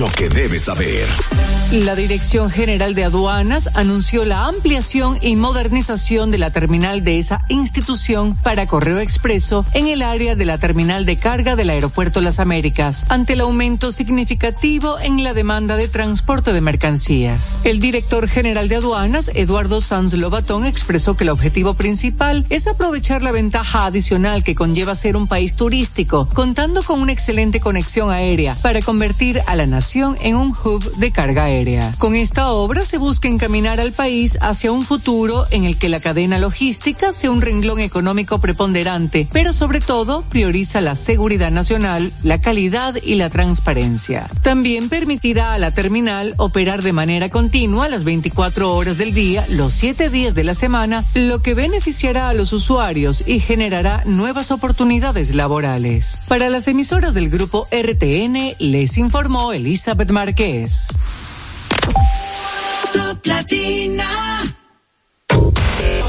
[0.00, 1.29] lo que debes saber.
[1.72, 7.42] La Dirección General de Aduanas anunció la ampliación y modernización de la terminal de esa
[7.48, 12.40] institución para correo expreso en el área de la terminal de carga del Aeropuerto Las
[12.40, 17.60] Américas, ante el aumento significativo en la demanda de transporte de mercancías.
[17.62, 23.22] El director general de aduanas, Eduardo Sanz Lobatón, expresó que el objetivo principal es aprovechar
[23.22, 28.56] la ventaja adicional que conlleva ser un país turístico, contando con una excelente conexión aérea
[28.60, 31.59] para convertir a la nación en un hub de carga aérea.
[31.98, 36.00] Con esta obra se busca encaminar al país hacia un futuro en el que la
[36.00, 42.40] cadena logística sea un renglón económico preponderante, pero sobre todo prioriza la seguridad nacional, la
[42.40, 44.28] calidad y la transparencia.
[44.42, 49.74] También permitirá a la terminal operar de manera continua las 24 horas del día, los
[49.74, 55.34] 7 días de la semana, lo que beneficiará a los usuarios y generará nuevas oportunidades
[55.34, 56.22] laborales.
[56.26, 60.88] Para las emisoras del grupo RTN, les informó Elizabeth Márquez.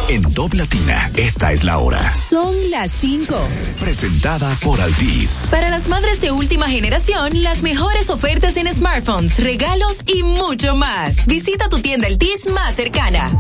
[0.10, 2.14] En Top Latina, esta es la hora.
[2.14, 3.34] Son las 5.
[3.80, 5.48] Presentada por Altis.
[5.50, 11.26] Para las madres de última generación, las mejores ofertas en smartphones, regalos y mucho más.
[11.28, 13.32] Visita tu tienda Altis más cercana.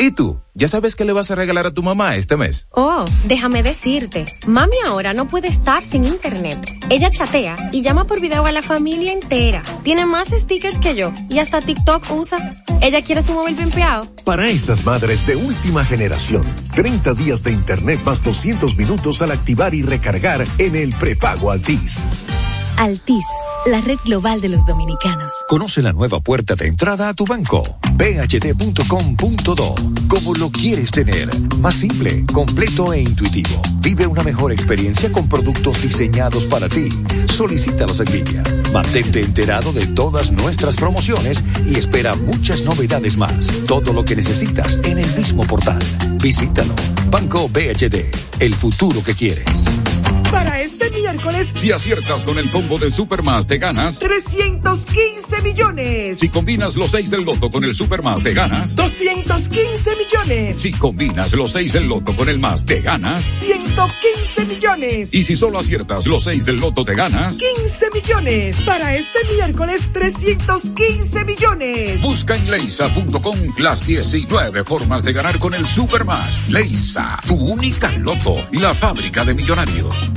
[0.00, 0.40] ¿Y tú?
[0.54, 2.68] ¿Ya sabes qué le vas a regalar a tu mamá este mes?
[2.70, 6.58] Oh, déjame decirte, mami ahora no puede estar sin internet.
[6.88, 9.62] Ella chatea y llama por video a la familia entera.
[9.82, 12.64] Tiene más stickers que yo y hasta TikTok usa.
[12.80, 14.06] Ella quiere su móvil pimpeado.
[14.24, 16.44] Para esas madres de última generación,
[16.74, 22.06] 30 días de internet más 200 minutos al activar y recargar en el prepago Altis.
[22.78, 23.24] Altis,
[23.66, 25.32] la red global de los dominicanos.
[25.48, 27.64] Conoce la nueva puerta de entrada a tu banco.
[27.94, 29.74] bhd.com.do.
[30.06, 31.28] Como lo quieres tener.
[31.56, 33.60] Más simple, completo e intuitivo.
[33.80, 36.88] Vive una mejor experiencia con productos diseñados para ti.
[37.26, 38.44] Solicítalos en línea.
[38.72, 43.52] Mantente enterado de todas nuestras promociones y espera muchas novedades más.
[43.66, 45.80] Todo lo que necesitas en el mismo portal.
[46.22, 46.76] Visítalo.
[47.10, 48.06] Banco BHD.
[48.38, 49.68] El futuro que quieres.
[50.30, 56.18] Para este miércoles, si aciertas con el combo de Supermas, te ganas 315 millones.
[56.18, 60.56] Si combinas los 6 del loto con el Supermas, te ganas 215 millones.
[60.56, 65.14] Si combinas los 6 del loto con el más, te ganas 115 millones.
[65.14, 68.56] Y si solo aciertas los 6 del loto, te ganas 15 millones.
[68.66, 72.02] Para este miércoles, 315 millones.
[72.02, 76.48] Busca en leisa.com las 19 formas de ganar con el Supermas.
[76.48, 80.10] Leisa, tu única loto, la fábrica de millonarios.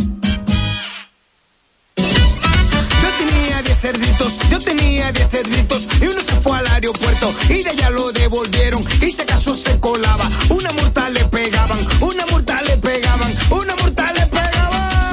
[3.81, 8.11] Cerditos, yo tenía 10 cerditos y uno se fue al aeropuerto y de allá lo
[8.11, 10.29] devolvieron y se acaso se colaba.
[10.49, 13.80] Una mortal le pegaban, una mortal le pegaban, una.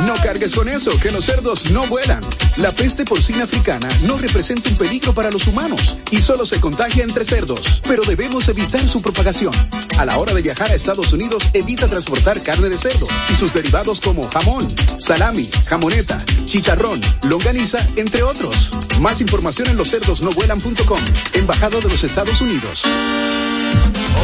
[0.09, 2.23] No cargues con eso, que los cerdos no vuelan.
[2.57, 7.05] La peste porcina africana no representa un peligro para los humanos y solo se contagia
[7.05, 9.53] entre cerdos, pero debemos evitar su propagación.
[9.99, 13.53] A la hora de viajar a Estados Unidos, evita transportar carne de cerdo y sus
[13.53, 14.67] derivados como jamón,
[14.99, 18.71] salami, jamoneta, chicharrón, longaniza, entre otros.
[19.01, 21.01] Más información en loscerdosnovuelan.com,
[21.35, 22.83] Embajado de los Estados Unidos.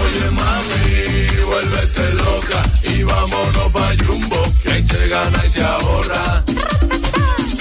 [0.00, 1.13] Oye mami,
[1.44, 4.42] vuélvete loca y vámonos pa' Jumbo,
[4.72, 6.44] ahí se gana y se ahorra.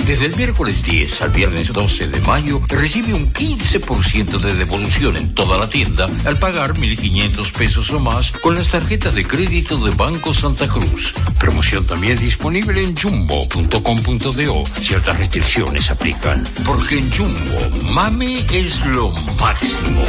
[0.06, 5.34] Desde el miércoles 10 al viernes 12 de mayo, recibe un 15% de devolución en
[5.34, 9.92] toda la tienda al pagar 1.500 pesos o más con las tarjetas de crédito de
[9.92, 11.13] Banco Santa Cruz.
[11.40, 14.63] Promoción también disponible en jumbo.com.do.
[14.81, 16.48] Ciertas restricciones aplican.
[16.66, 20.04] Porque en Jumbo, mami es lo máximo.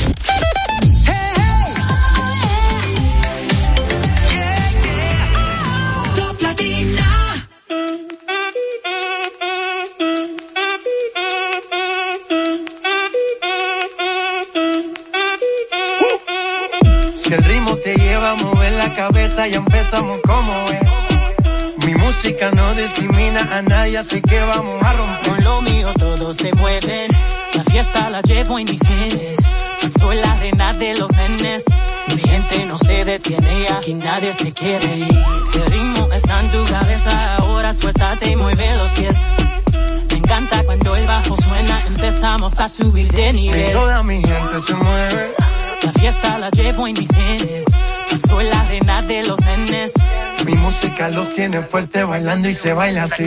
[17.14, 21.86] Si el ritmo te lleva a mover la cabeza, ya empezamos como es.
[21.86, 25.30] Mi música no discrimina a nadie, así que vamos a romper.
[25.30, 27.10] Con lo mío todos se mueven,
[27.54, 29.36] la fiesta la llevo en mis genes.
[29.82, 31.64] Yo soy la reina de los nenes
[32.08, 35.14] Mi gente no se detiene aquí nadie se quiere ir.
[35.52, 39.16] Si el ritmo está en tu cabeza, ahora suéltate y mueve los pies.
[40.10, 43.72] Me encanta cuando el bajo suena, empezamos a subir de nivel.
[43.72, 45.34] toda mi gente se mueve.
[45.82, 47.64] La fiesta la llevo en mis genes.
[48.10, 49.92] Yo soy la reina de los nenes.
[50.44, 53.26] Mi música los tiene fuerte bailando y se baila así.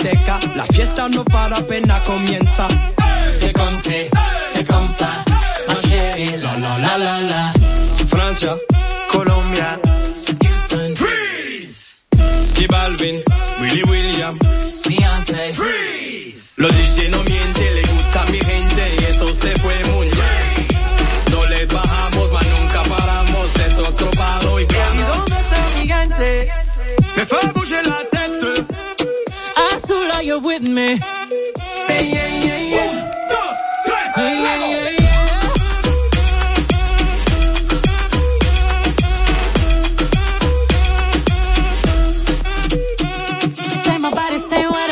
[0.00, 2.68] La fiesta no para, pena comienza.
[3.32, 4.08] Se conce,
[4.52, 5.24] se consa,
[5.66, 5.74] ma
[6.36, 7.52] la la la la la.
[8.08, 8.56] Francia,
[9.10, 9.80] Colombia,
[10.40, 11.98] Houston, Freeze.
[12.54, 13.22] J Balvin,
[13.60, 14.38] Willy William,
[14.86, 16.52] Beyoncé, Freeze.
[16.58, 17.57] Los DJ no mienten,
[30.36, 30.96] with me?
[31.86, 32.90] Say yeah, yeah, yeah.
[32.90, 32.96] Un,
[33.28, 35.06] dos, tres, Say yeah, yeah, yeah.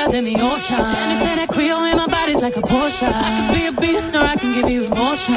[0.07, 0.81] Than the ocean.
[0.81, 3.07] And say that Creole in my body's like a Porsche.
[3.07, 5.35] I can be a beast or I can give you emotion.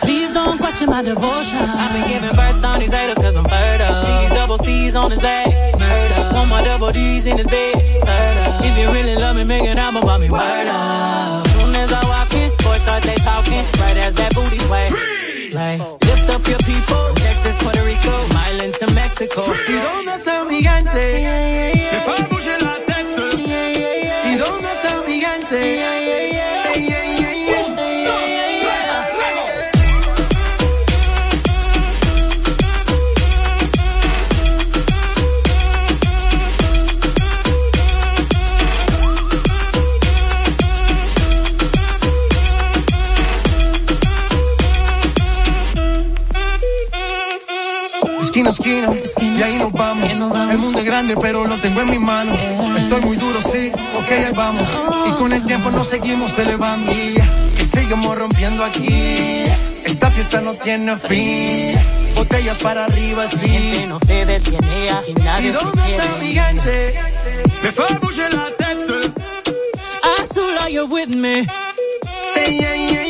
[0.00, 1.60] Please don't question my devotion.
[1.60, 3.96] I've been giving birth on these haters cause I'm fertile.
[3.98, 5.46] See these double C's on his back.
[5.78, 6.21] Murder.
[6.64, 7.74] Double D's in his bed.
[8.04, 8.64] Serta.
[8.64, 10.30] If you really love me, make an album about me.
[10.30, 11.46] Word up.
[11.48, 13.62] Soon as I walk in, boys start they talking.
[13.80, 14.86] Right as that booty sway.
[15.50, 15.76] Slay.
[16.08, 17.02] Lift up your people.
[17.16, 18.14] Texas, Puerto Rico,
[18.48, 19.42] Islands to Mexico.
[19.68, 21.22] ¿Y dónde está mi gente?
[21.22, 22.21] Yeah, yeah, yeah.
[48.52, 50.08] Esquina, esquina, y ahí nos vamos.
[50.08, 52.38] El mundo es grande, pero lo tengo en mis manos.
[52.76, 54.68] Estoy muy duro, sí, ok, ahí vamos.
[55.08, 56.92] Y con el tiempo nos seguimos elevando.
[56.92, 59.44] Y seguimos rompiendo aquí.
[59.84, 61.74] Esta fiesta no tiene fin.
[62.16, 63.84] Botellas para arriba, sí.
[63.88, 67.00] no se detiene aquí nadie ¿Y dónde está mi gente?
[67.62, 69.12] Me fue a la tête.
[70.20, 71.46] Azul, are you with me?
[72.34, 73.01] Say yeah, yeah,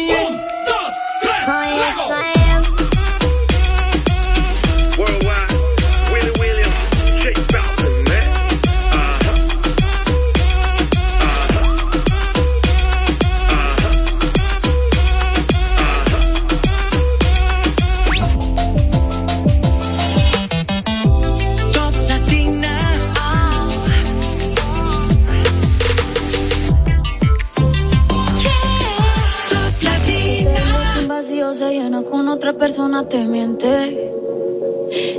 [32.62, 34.12] persona te miente.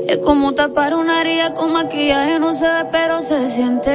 [0.07, 3.93] Es como tapar una herida con maquillaje, no se ve, pero se siente.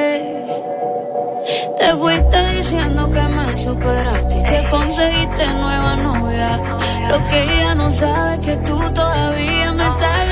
[1.79, 6.61] Te fuiste diciendo que me superaste y que conseguiste nueva novia.
[7.09, 10.29] Lo que ella no sabe es que tú todavía me estás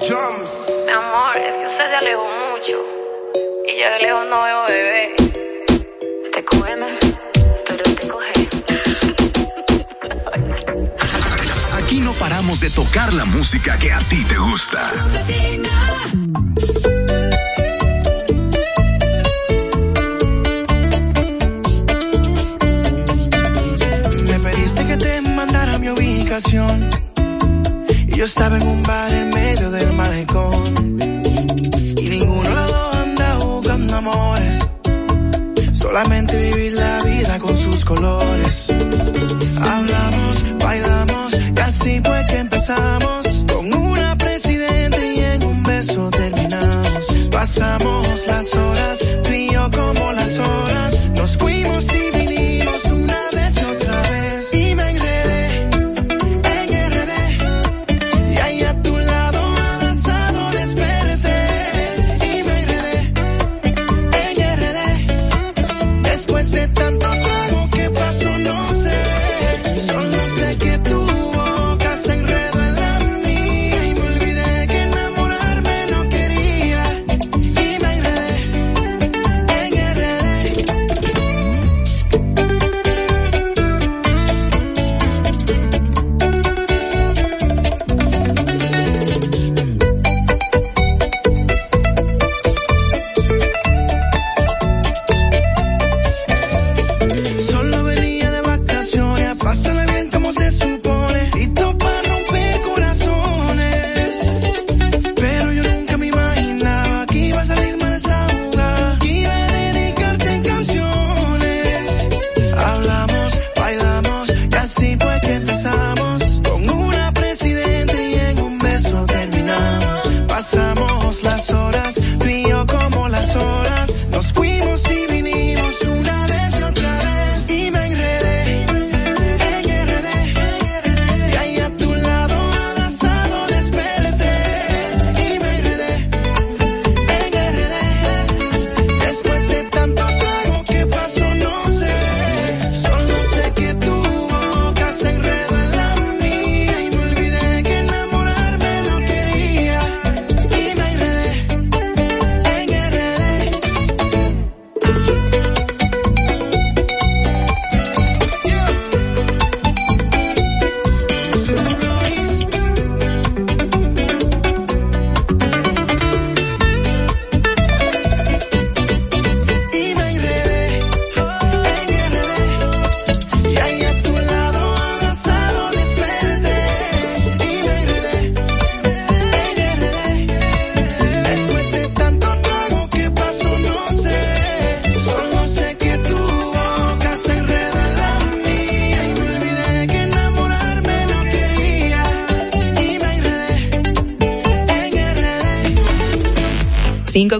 [0.00, 2.76] Mi amor, es que usted se alejó mucho.
[3.66, 5.16] Y yo de lejos no veo bebé.
[6.32, 6.76] Te come,
[7.66, 8.48] pero te coge.
[11.82, 14.92] Aquí no paramos de tocar la música que a ti te gusta.
[24.26, 26.88] Me pediste que te mandara mi ubicación.
[28.06, 29.37] Y yo estaba en un bar en
[35.98, 38.37] Solamente vivir la vida con sus colores.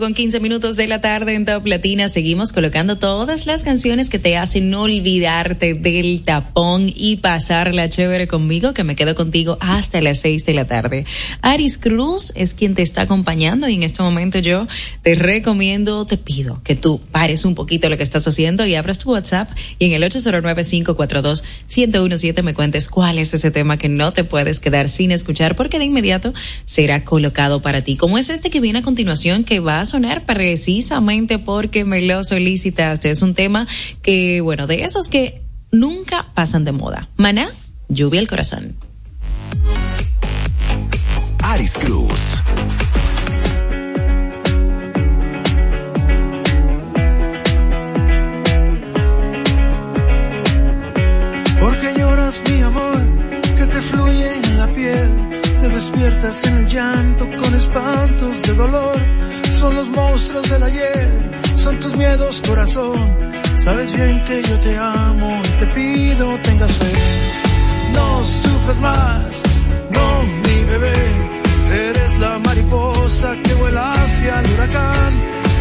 [0.00, 2.08] con 15 minutos de la tarde en Top Latina.
[2.08, 8.28] Seguimos colocando todas las canciones que te hacen olvidarte del tapón y pasar la chévere
[8.28, 11.04] conmigo, que me quedo contigo hasta las 6 de la tarde.
[11.42, 14.66] Aris Cruz es quien te está acompañando y en este momento yo
[15.02, 18.98] te recomiendo, te pido que tú pares un poquito lo que estás haciendo y abras
[18.98, 24.24] tu WhatsApp y en el 809-542-1017 me cuentes cuál es ese tema que no te
[24.24, 26.34] puedes quedar sin escuchar porque de inmediato
[26.66, 27.96] será colocado para ti.
[27.96, 33.11] Como es este que viene a continuación que vas sonar precisamente porque me lo solicitaste.
[33.11, 33.66] Es un tema
[34.02, 35.42] que, bueno, de esos que
[35.73, 37.09] nunca pasan de moda.
[37.16, 37.50] Maná,
[37.88, 38.76] lluvia al corazón.
[41.42, 42.42] Aris Cruz.
[51.61, 52.99] Porque lloras mi amor
[53.57, 55.27] que te fluye en la piel
[55.78, 59.00] despiertas en el llanto con espantos de dolor.
[59.52, 62.99] Son los monstruos del ayer, son tus miedos corazón.
[63.54, 66.92] Sabes bien que yo te amo y te pido tengas fe.
[67.92, 69.42] No sufras más,
[69.94, 70.06] no
[70.44, 71.00] mi bebé.
[71.88, 75.12] Eres la mariposa que vuela hacia el huracán.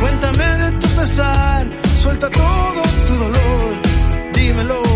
[0.02, 3.72] Cuéntame de tu pesar, suelta todo tu dolor,
[4.34, 4.87] dímelo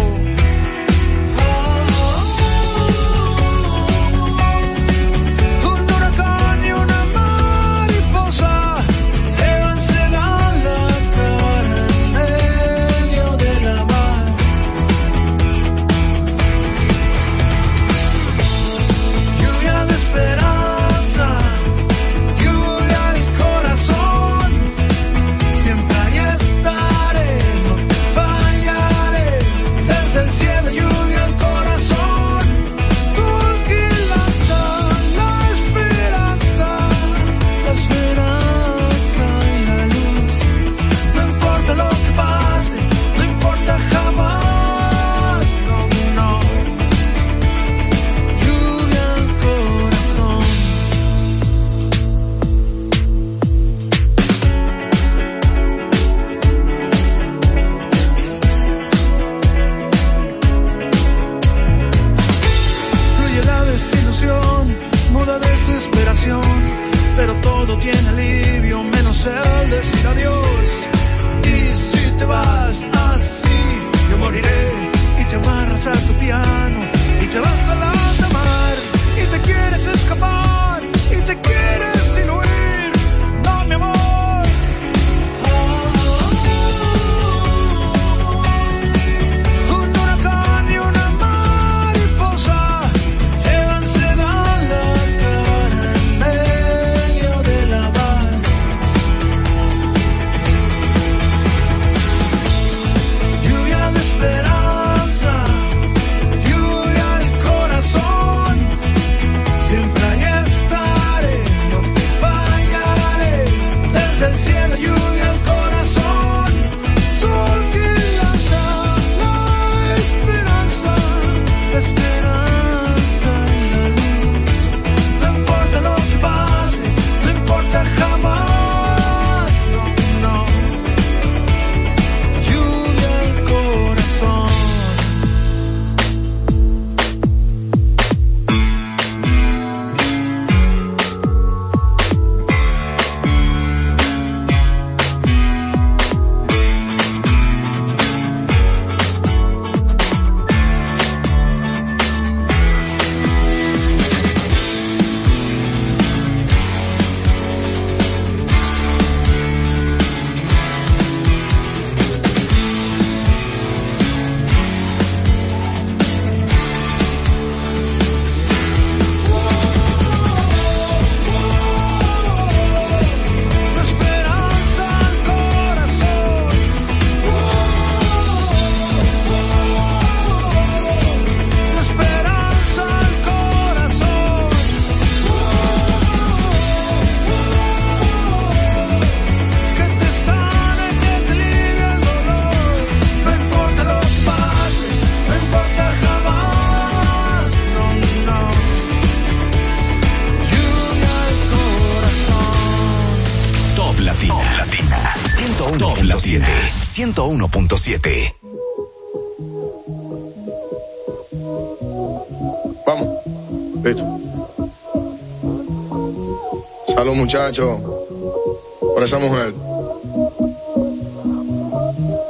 [218.93, 219.53] por esa mujer.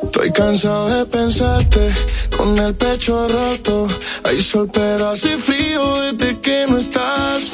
[0.04, 1.94] Estoy cansado de pensarte
[2.38, 3.88] con el pecho roto.
[4.24, 7.52] Hay sol pero hace frío desde que no estás.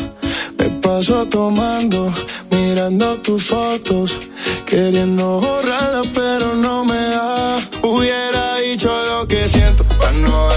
[0.59, 2.13] Me paso tomando,
[2.51, 4.19] mirando tus fotos,
[4.67, 7.59] queriendo borrarlas pero no me da.
[7.81, 10.56] Hubiera dicho lo que siento para no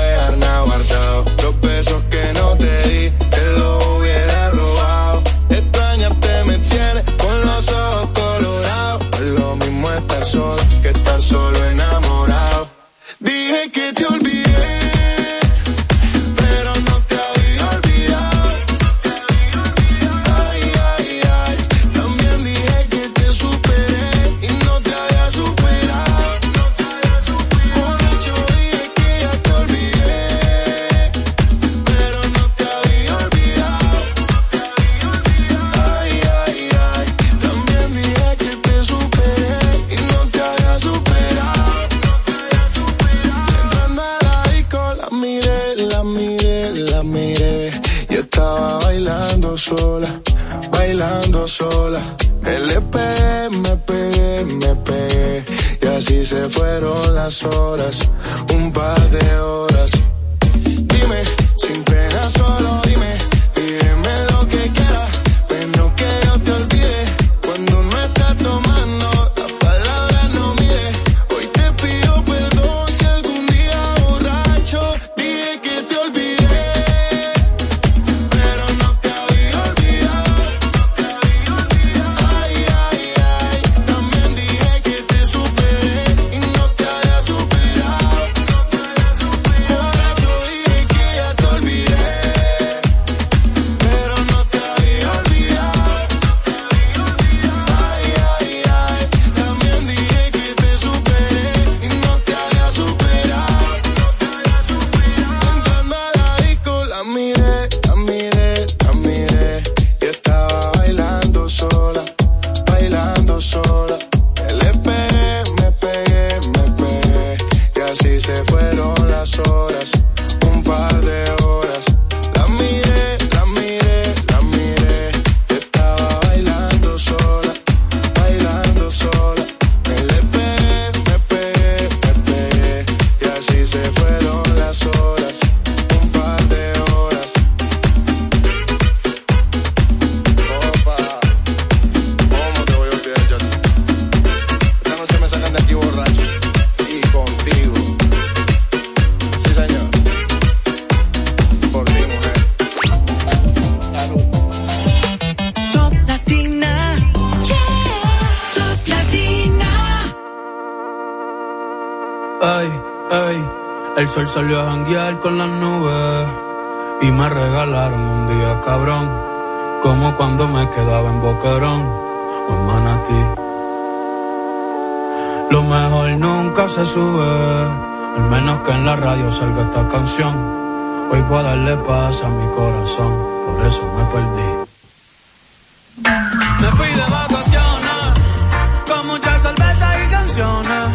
[186.81, 190.89] Me fui de vacaciones, con muchas cervezas y canciones,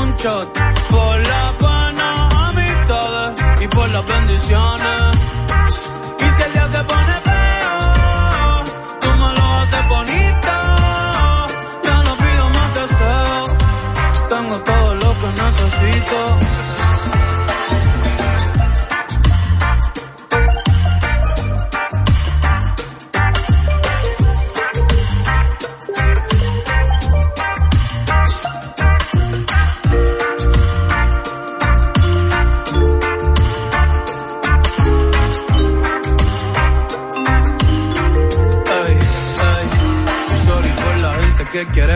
[0.00, 0.60] un shot
[4.06, 5.16] bendiciones.
[6.18, 7.19] Y si el día se pone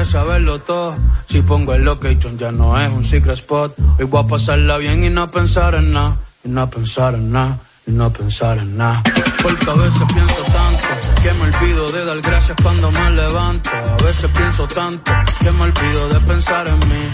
[0.04, 0.96] saberlo todo.
[1.26, 3.74] Si pongo el location ya no es un secret spot.
[3.98, 6.16] Hoy voy a pasarla bien y no pensar en nada.
[6.44, 7.58] Y no pensar en nada.
[7.86, 9.02] Y no pensar en nada.
[9.42, 10.88] Porque a veces pienso tanto
[11.22, 13.70] que me olvido de dar gracias cuando me levanto.
[13.70, 17.04] A veces pienso tanto que me olvido de pensar en mí.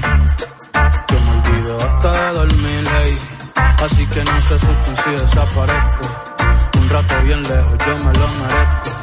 [1.08, 3.18] Que me olvido hasta de dormir, hey.
[3.84, 6.02] Así que no se asusten si desaparezco.
[6.80, 8.99] Un rato bien lejos, yo me lo merezco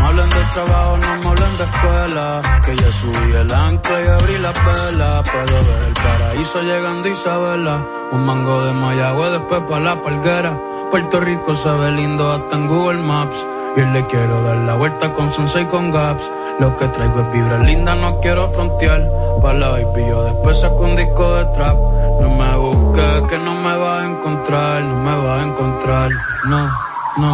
[0.00, 2.40] me hablen de trabajo, no me hablen de escuela.
[2.64, 5.22] Que ya subí el ancla y abrí la vela.
[5.22, 7.82] Puedo ver el paraíso llegando Isabela.
[8.12, 10.56] Un mango de Mayagüe después para la palguera.
[10.90, 13.46] Puerto Rico se ve lindo hasta en Google Maps.
[13.76, 16.30] Y le quiero dar la vuelta con Sunset y con Gaps.
[16.58, 19.08] Lo que traigo es vibra linda, no quiero frontear.
[19.40, 21.76] Para la baby yo después saco un disco de trap.
[22.20, 26.10] No me busques que no me va a encontrar, no me va a encontrar.
[26.46, 26.68] No,
[27.16, 27.32] no.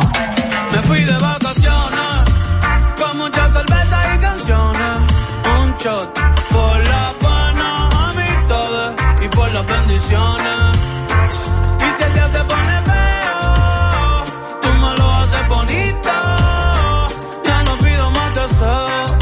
[0.73, 1.96] Me fui de vacaciones
[3.53, 5.01] cervezas y canciones.
[5.61, 6.09] Un shot
[6.51, 7.69] por la pena,
[8.09, 10.61] amistades y por las bendiciones.
[11.85, 13.41] Y si el día se pone feo,
[14.63, 16.13] tú me lo haces bonito.
[17.45, 19.17] Ya no pido más deseo,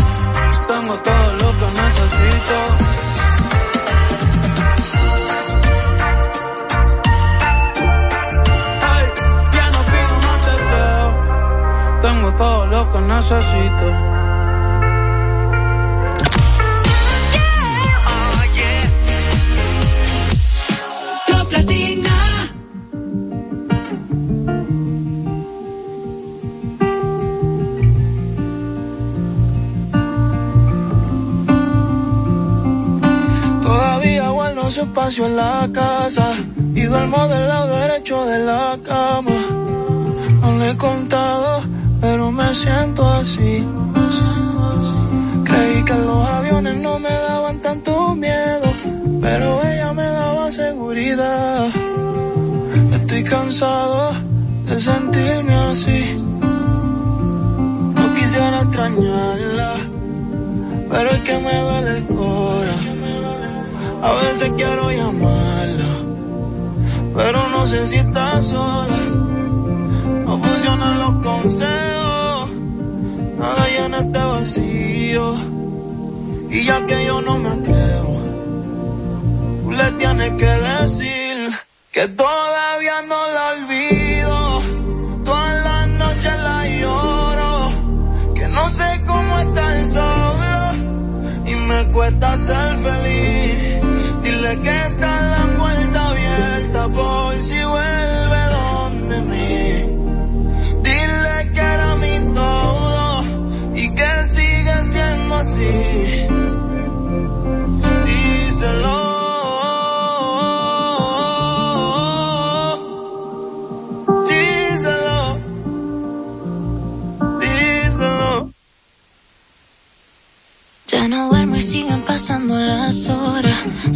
[0.69, 2.84] tengo todo lo que necesito.
[12.75, 13.89] Lo que necesito.
[34.77, 36.33] Espacio en la casa
[36.75, 39.31] y duermo del lado derecho de la cama.
[40.41, 41.74] No le he contado
[42.05, 43.67] pero me siento así.
[45.49, 48.69] Creí que los aviones no me daban tanto miedo,
[49.23, 51.69] pero ella me daba seguridad.
[52.93, 54.13] Estoy cansado
[54.67, 56.01] de sentirme así.
[57.99, 59.73] No quisiera extrañarla,
[60.91, 62.79] pero es que me duele el cora.
[64.09, 65.93] A veces quiero llamarla,
[67.17, 69.14] pero no sé si está sola.
[70.35, 72.51] No funcionan los consejos,
[73.39, 75.35] nada llena este vacío.
[76.51, 78.19] Y ya que yo no me atrevo,
[79.63, 81.53] tú le tienes que decir
[81.93, 84.63] que todavía no la olvido.
[85.25, 92.77] Todas las noches la lloro, que no sé cómo estar solo y me cuesta ser
[92.79, 93.14] feliz.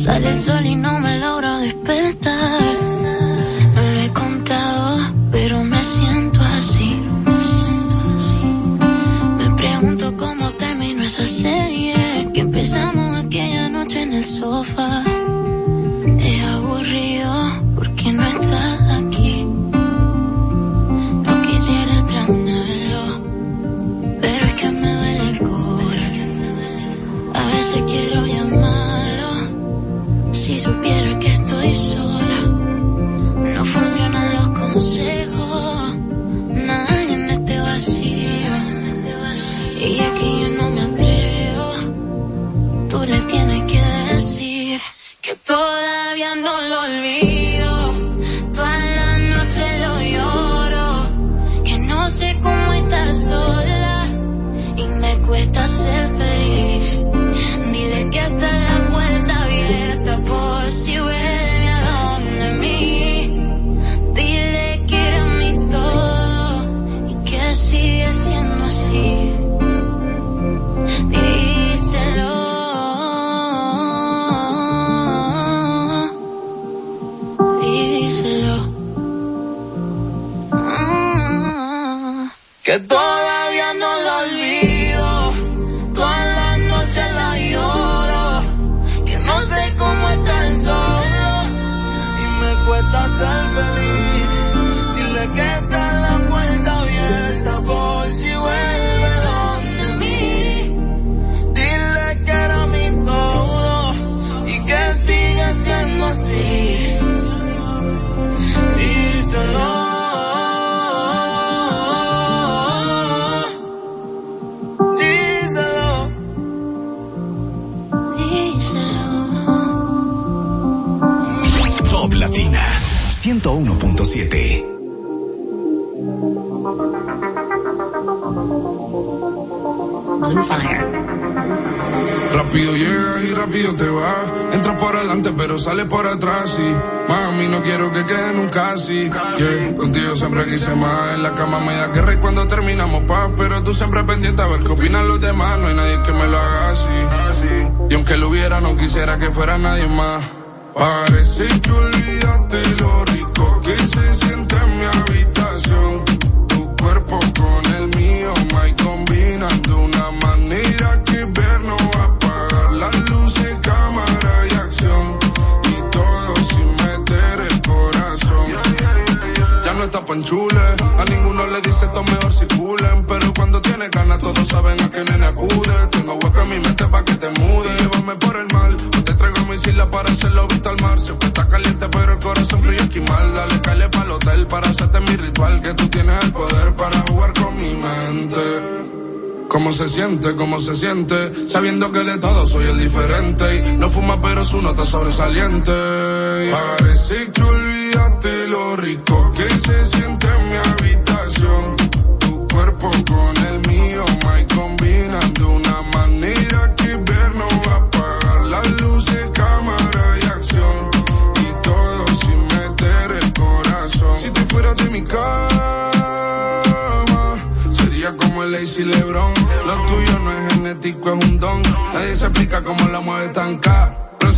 [0.08, 2.88] Sale el sol y no me logro despertar.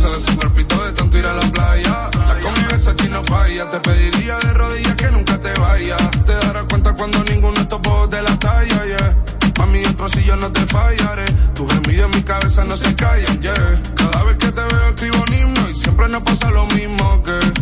[0.01, 2.09] Rosa de su cuerpito de tanto ir a la playa.
[2.27, 3.69] La convivencia aquí no falla.
[3.69, 6.11] Te pediría de rodillas que nunca te vayas.
[6.25, 9.17] Te darás cuenta cuando ninguno de de la talla, yeah.
[9.59, 11.25] Mami, otro si yo no te fallaré.
[11.53, 13.81] Tu gemidos en mi cabeza no se callan, yeah.
[13.95, 17.00] Cada vez que te veo escribo un himno y siempre nos pasa lo mismo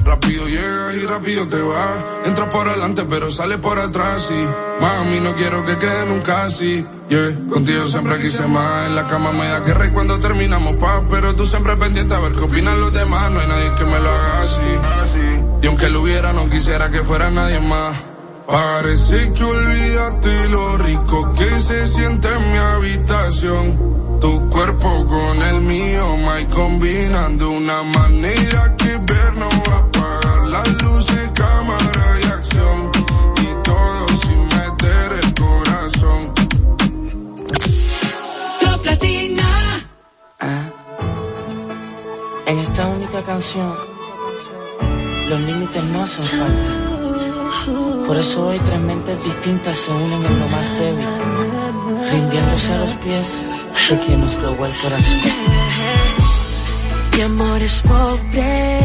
[0.03, 1.97] rápido llegas y rápido te vas.
[2.25, 6.85] Entras por adelante pero sales por atrás y mami no quiero que quede nunca así.
[7.09, 8.87] Yeah, contigo siempre quise más.
[8.87, 11.03] En la cama me da guerra y cuando terminamos paz.
[11.09, 13.31] Pero tú siempre pendiente a ver qué opinan los demás.
[13.31, 15.59] No hay nadie que me lo haga así.
[15.61, 17.97] Y aunque lo hubiera, no quisiera que fuera nadie más.
[18.49, 24.19] Parece que olvidaste lo rico que se siente en mi habitación.
[24.19, 29.49] Tu cuerpo con el mío, my combinan de una manera que ver no
[42.49, 43.71] En esta única canción,
[45.29, 46.69] los límites no hacen falta.
[48.07, 51.05] Por eso hoy tres mentes distintas se unen en lo más débil,
[52.11, 53.39] rindiéndose a los pies
[53.91, 55.19] de quien nos robó el corazón.
[57.13, 58.79] Mi amor es pobre,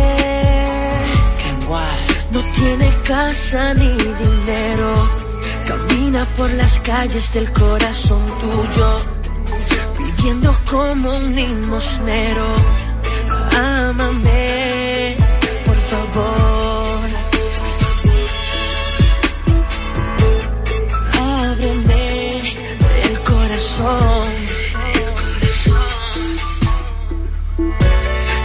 [2.33, 4.93] no tiene casa ni dinero,
[5.67, 8.99] camina por las calles del corazón tuyo,
[9.97, 12.47] pidiendo como un limosnero,
[13.95, 15.17] ámame,
[15.65, 16.65] por favor.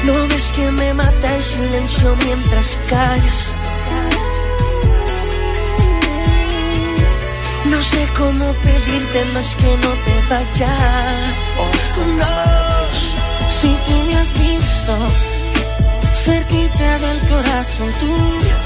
[0.05, 3.51] No ves que me mata el silencio mientras callas.
[7.65, 11.39] No sé cómo pedirte más que no te vayas.
[13.49, 15.38] si tú me has visto
[16.19, 18.57] cerquita del corazón tuyo,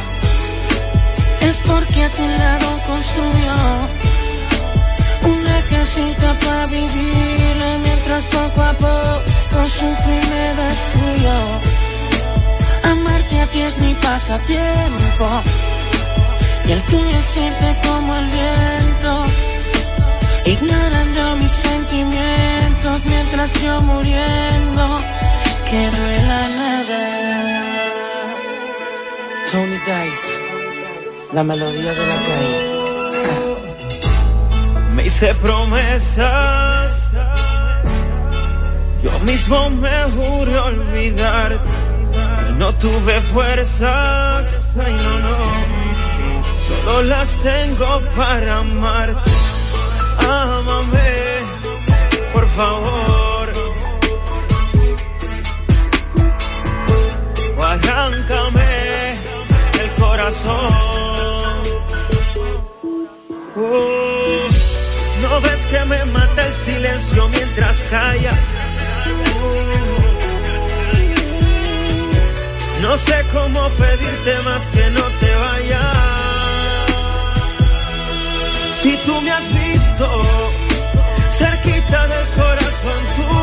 [1.42, 3.56] es porque a tu lado construyó
[5.36, 11.38] una casita para vivir mientras poco a poco sufro y me destruyo.
[12.92, 15.28] Amarte a ti es mi pasatiempo
[16.68, 19.26] y el tuyo es irte como el viento,
[20.46, 25.23] ignorando mis sentimientos mientras yo muriendo
[25.76, 27.04] en la nada.
[29.52, 30.40] Tony Dice,
[31.34, 32.74] la melodía de la calle
[34.96, 37.12] me hice promesas.
[39.04, 41.60] Yo mismo me juré olvidar.
[42.58, 44.76] No tuve fuerzas.
[44.84, 45.38] Ay, no, no.
[46.68, 49.32] Solo las tengo para amarte.
[50.20, 51.10] Ámame,
[52.34, 53.13] por favor.
[57.64, 59.18] Arráncame
[59.82, 61.64] el corazón.
[65.22, 68.58] No ves que me mata el silencio mientras callas.
[72.82, 76.14] No sé cómo pedirte más que no te vayas.
[78.82, 80.22] Si tú me has visto
[81.32, 83.43] cerquita del corazón tuyo,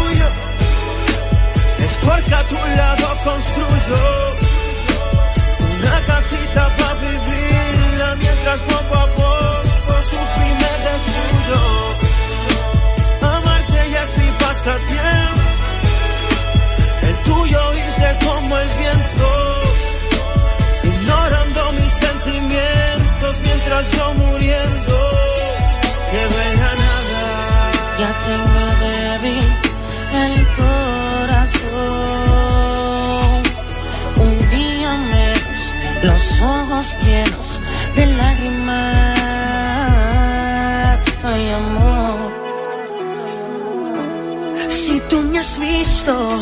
[1.90, 4.02] es porque a tu lado construyo
[5.76, 9.28] una casita para vivirla mientras poco a poco
[10.10, 11.62] sufro y me destruyo.
[13.34, 15.40] Amarte ya es mi pasatiempo,
[17.08, 19.28] el tuyo irte como el viento,
[20.92, 24.96] ignorando mis sentimientos mientras yo muriendo
[26.10, 27.24] quedo en la nada.
[28.00, 29.48] Ya tengo débil
[30.22, 30.49] el
[36.02, 37.60] los ojos llenos
[37.94, 39.20] de lágrimas.
[41.24, 42.18] Ay, amor.
[44.68, 46.38] Si tú me has visto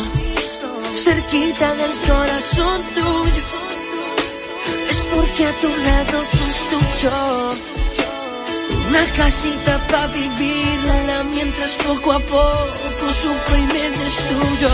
[0.93, 3.43] cerquita del corazón tuyo,
[4.89, 7.11] es porque a tu lado construyo
[8.89, 14.69] una casita para vivirla mientras poco a poco sufro y me destruyo.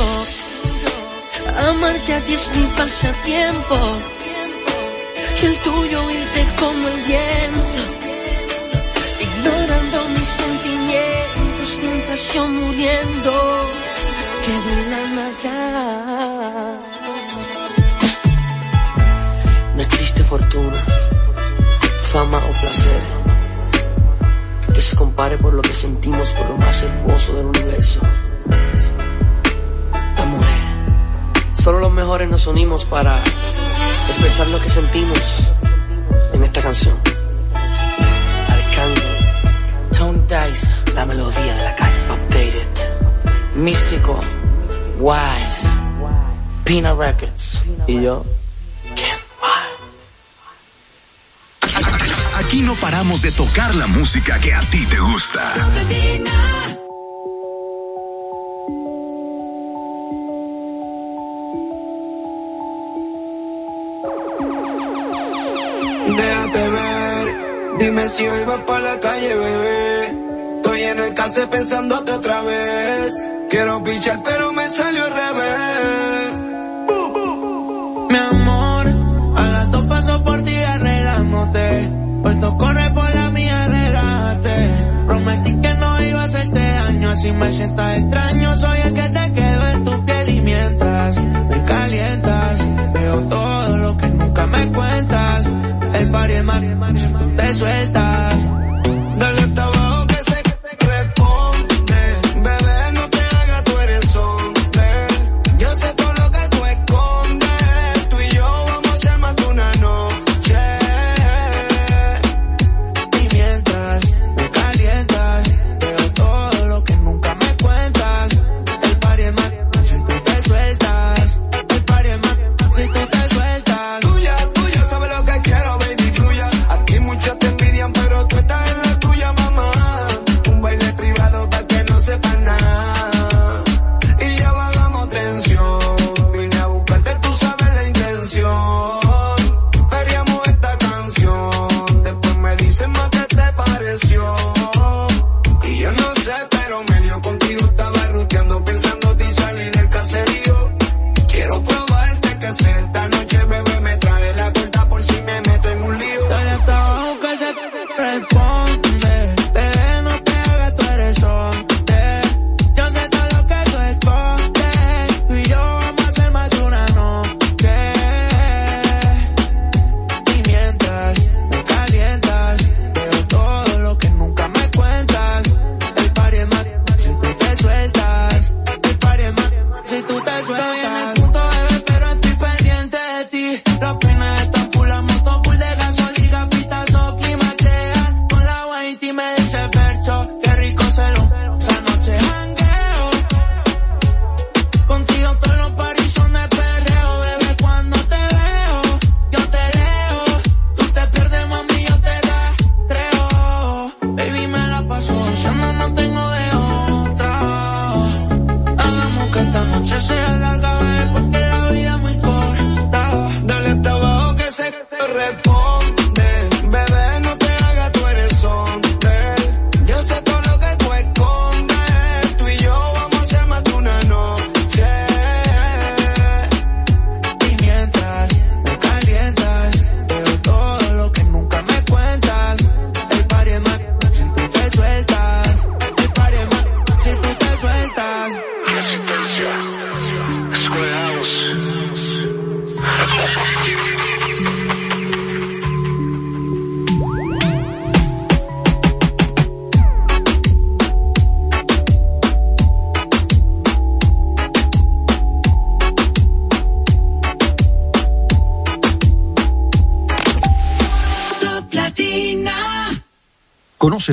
[1.70, 4.15] Amarte a ti es mi pasatiempo
[5.46, 7.82] el tuyo irte como el viento,
[9.22, 13.32] ignorando mis sentimientos mientras yo muriendo
[14.46, 15.46] quedo en la nada.
[19.76, 20.84] No existe fortuna,
[22.12, 23.02] fama o placer
[24.74, 28.02] que se compare por lo que sentimos por lo más hermoso del universo.
[30.18, 30.64] La mujer.
[31.64, 33.24] Solo los mejores nos unimos para
[34.26, 35.20] expresar lo que sentimos
[36.34, 36.98] en esta canción.
[38.48, 39.04] Arcángel,
[39.96, 41.98] Tone Dice, la melodía de la calle.
[42.10, 44.20] Updated, Místico,
[44.98, 45.70] Wise,
[46.64, 47.66] Pina Records.
[47.86, 48.26] Y yo,
[52.38, 55.54] Aquí no paramos de tocar la música que a ti te gusta.
[67.80, 70.26] Dime si hoy vas para la calle, bebé.
[70.58, 73.14] Estoy en el case pensándote otra vez.
[73.50, 76.36] Quiero pichar, pero me salió al revés.
[78.10, 78.88] Mi amor,
[79.38, 81.90] a las dos paso por ti arreglándote.
[82.24, 84.56] Puesto corre por la mía, relájate.
[85.08, 88.56] Prometí que no iba a hacerte daño, así me sientas extraño.
[88.58, 92.60] Soy el que te quedo en tu piel y mientras me calientas,
[97.56, 98.05] si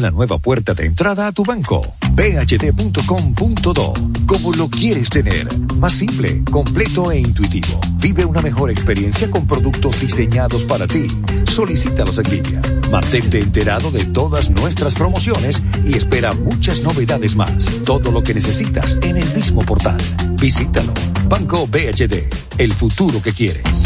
[0.01, 1.82] La nueva puerta de entrada a tu banco.
[2.12, 3.95] bhd.com.do.
[4.26, 5.47] Como lo quieres tener.
[5.76, 7.78] Más simple, completo e intuitivo.
[7.99, 11.09] Vive una mejor experiencia con productos diseñados para ti.
[11.45, 12.62] Solicítalos en línea.
[12.90, 17.66] Mantente enterado de todas nuestras promociones y espera muchas novedades más.
[17.84, 20.01] Todo lo que necesitas en el mismo portal.
[20.40, 20.95] Visítalo.
[21.28, 22.32] Banco BHD.
[22.57, 23.84] El futuro que quieres.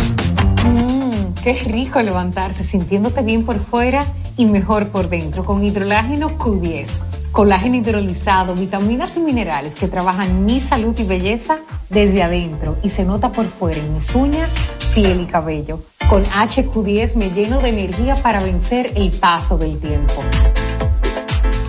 [0.64, 4.06] Mmm, qué rico levantarse sintiéndote bien por fuera
[4.36, 6.86] y mejor por dentro con hidrolágeno Q10.
[7.32, 11.58] Colágeno hidrolizado, vitaminas y minerales que trabajan mi salud y belleza
[11.90, 14.54] desde adentro y se nota por fuera en mis uñas,
[14.94, 15.80] piel y cabello.
[16.08, 20.14] Con HQ10 me lleno de energía para vencer el paso del tiempo.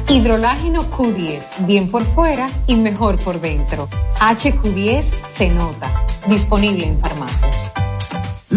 [0.10, 3.90] Hidrolágeno Q10, bien por fuera y mejor por dentro.
[4.20, 5.04] HQ10
[5.34, 5.92] se nota.
[6.28, 7.47] Disponible en farmacias.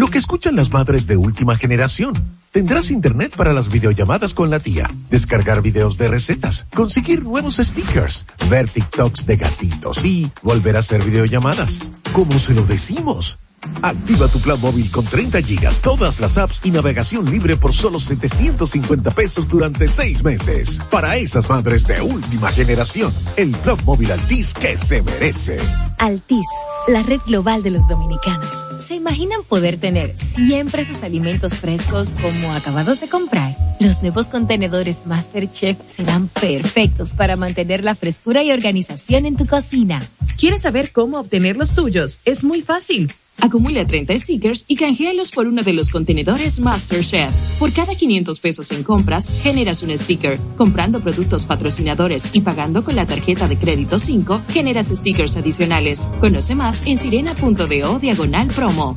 [0.01, 2.13] Lo que escuchan las madres de última generación.
[2.51, 8.25] Tendrás internet para las videollamadas con la tía, descargar videos de recetas, conseguir nuevos stickers,
[8.49, 11.81] ver TikToks de gatitos y volver a hacer videollamadas.
[12.13, 13.37] ¿Cómo se lo decimos?
[13.83, 17.99] Activa tu plan móvil con 30 gigas, todas las apps y navegación libre por solo
[17.99, 20.79] 750 pesos durante seis meses.
[20.91, 25.57] Para esas madres de última generación, el plan móvil Altis que se merece.
[25.97, 26.45] Altis,
[26.87, 28.49] la red global de los dominicanos.
[28.79, 33.57] ¿Se imaginan poder tener siempre sus alimentos frescos como acabados de comprar?
[33.79, 40.07] Los nuevos contenedores Masterchef serán perfectos para mantener la frescura y organización en tu cocina.
[40.37, 42.19] ¿Quieres saber cómo obtener los tuyos?
[42.25, 43.11] Es muy fácil.
[43.39, 47.31] Acumula 30 stickers y canjealos por uno de los contenedores MasterChef.
[47.57, 50.39] Por cada 500 pesos en compras, generas un sticker.
[50.57, 56.09] Comprando productos patrocinadores y pagando con la tarjeta de crédito 5, generas stickers adicionales.
[56.19, 58.95] Conoce más en sirena.do diagonal promo.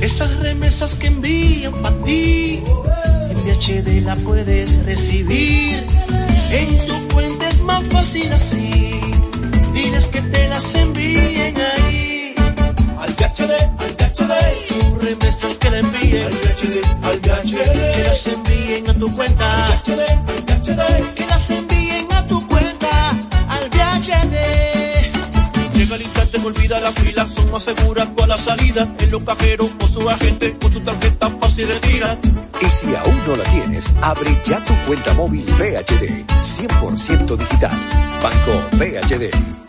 [0.00, 2.60] Esas remesas que envían para ti,
[3.30, 5.84] en VHD la puedes recibir.
[6.52, 8.90] En tu cuenta es más fácil así.
[9.72, 12.05] Diles que te las envíen ahí.
[13.16, 14.34] Al VHD, al VHD.
[14.68, 16.24] Tus remesas que le envíen.
[16.24, 17.94] Al VHD, al VHD.
[17.94, 19.66] Que las envíen a tu cuenta.
[19.66, 21.14] Al VHD, al VHD.
[21.14, 23.10] Que las envíen a tu cuenta.
[23.48, 24.36] Al VHD.
[25.74, 28.88] Llega el instante, no olvida la fila, son más seguras todas las salidas.
[28.98, 32.18] En los cajeros con su agente, con tu tarjeta fácil retira.
[32.60, 37.78] Y si aún no la tienes, abre ya tu cuenta móvil BHD, 100% digital.
[38.22, 39.65] Banco BHD.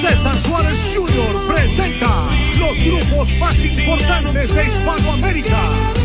[0.00, 1.54] César Suárez Jr.
[1.54, 2.08] presenta
[2.58, 5.58] los grupos más importantes de Hispanoamérica.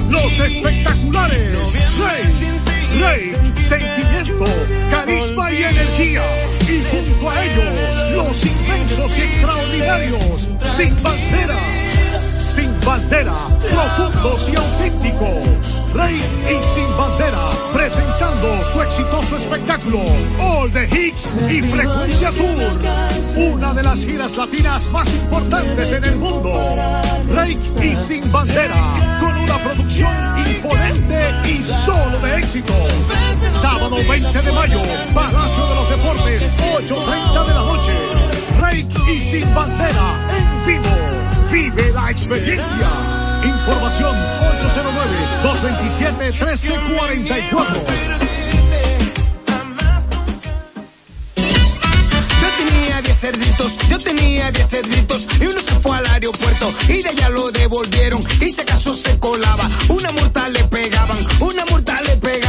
[0.09, 4.45] Los espectaculares Rey, Rey, Sentimiento,
[4.91, 6.23] Carisma y Energía.
[6.61, 11.57] Y junto a ellos, los inmensos y extraordinarios Sin Bandera.
[12.39, 15.93] Sin bandera, profundos y auténticos.
[15.93, 19.99] Rey y Sin Bandera, presentando su exitoso espectáculo
[20.39, 23.09] All the Hits y Frecuencia Tour.
[23.39, 26.51] Una de las giras latinas más importantes en el mundo.
[27.29, 30.11] Rey y Sin Bandera, con una producción
[30.45, 32.73] imponente y solo de éxito.
[33.31, 34.81] Sábado 20 de mayo,
[35.13, 37.93] Palacio de los Deportes, 8.30 de la noche.
[38.59, 40.89] Rey y Sin Bandera, en vivo.
[41.49, 42.89] Vive la experiencia.
[43.45, 44.17] Información
[45.43, 48.38] 809-227-1344.
[53.20, 56.74] Cerditos, yo tenía 10 cerditos y uno se fue al aeropuerto.
[56.88, 61.65] Y de allá lo devolvieron y si acaso se colaba, una mortal le pegaban, una
[61.65, 62.49] mortal le pegaban,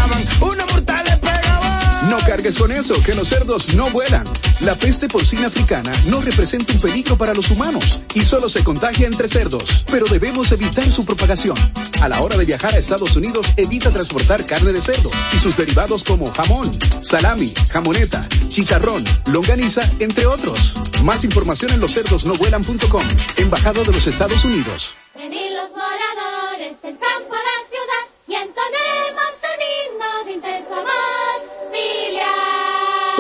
[2.11, 4.25] No cargues con eso, que los cerdos no vuelan.
[4.63, 9.07] La peste porcina africana no representa un peligro para los humanos y solo se contagia
[9.07, 11.57] entre cerdos, pero debemos evitar su propagación.
[12.01, 15.57] A la hora de viajar a Estados Unidos, evita transportar carne de cerdo y sus
[15.57, 16.69] derivados como jamón,
[17.01, 20.75] salami, jamoneta, chicharrón, longaniza, entre otros.
[21.05, 23.05] Más información en loscerdosnovuelan.com,
[23.37, 24.97] Embajada de los Estados Unidos.
[25.15, 25.71] Venid los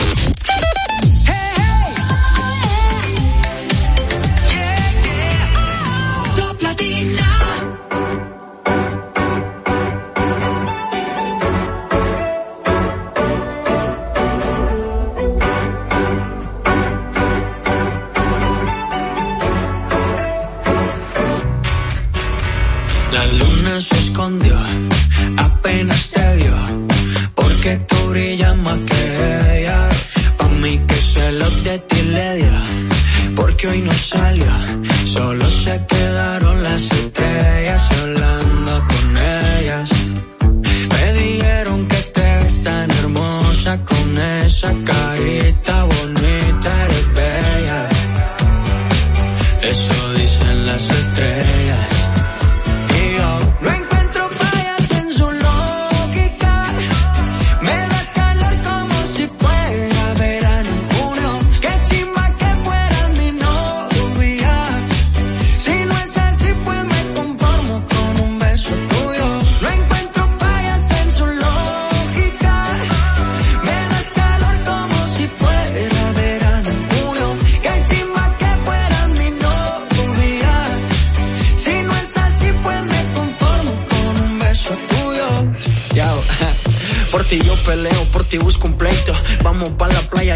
[23.16, 23.45] La luna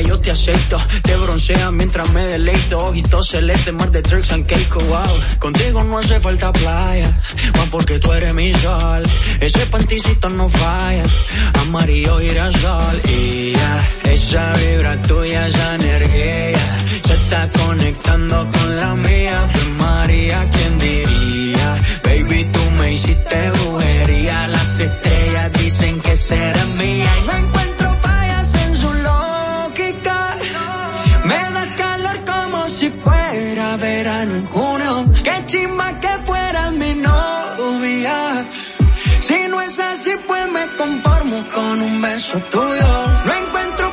[0.06, 2.78] Yo te acepto, te broncea mientras me deleito.
[2.86, 5.20] Ojitos celeste, mar de tricks and cake, wow.
[5.38, 7.10] Contigo no hace falta playa,
[7.56, 9.02] más porque tú eres mi sol.
[9.40, 11.04] Ese panticito no falla,
[11.62, 13.00] amarillo girasol.
[13.04, 19.48] Y ya, esa vibra tuya, esa energía, se está conectando con la mía.
[19.52, 21.76] Pues María, ¿quién diría?
[22.04, 24.19] Baby, tú me hiciste brujería.
[31.52, 35.06] das calor como si fuera verano en junio.
[35.22, 38.46] Qué chimba que fueras mi novia.
[39.20, 42.88] Si no es así, pues me conformo con un beso tuyo.
[43.26, 43.89] No encuentro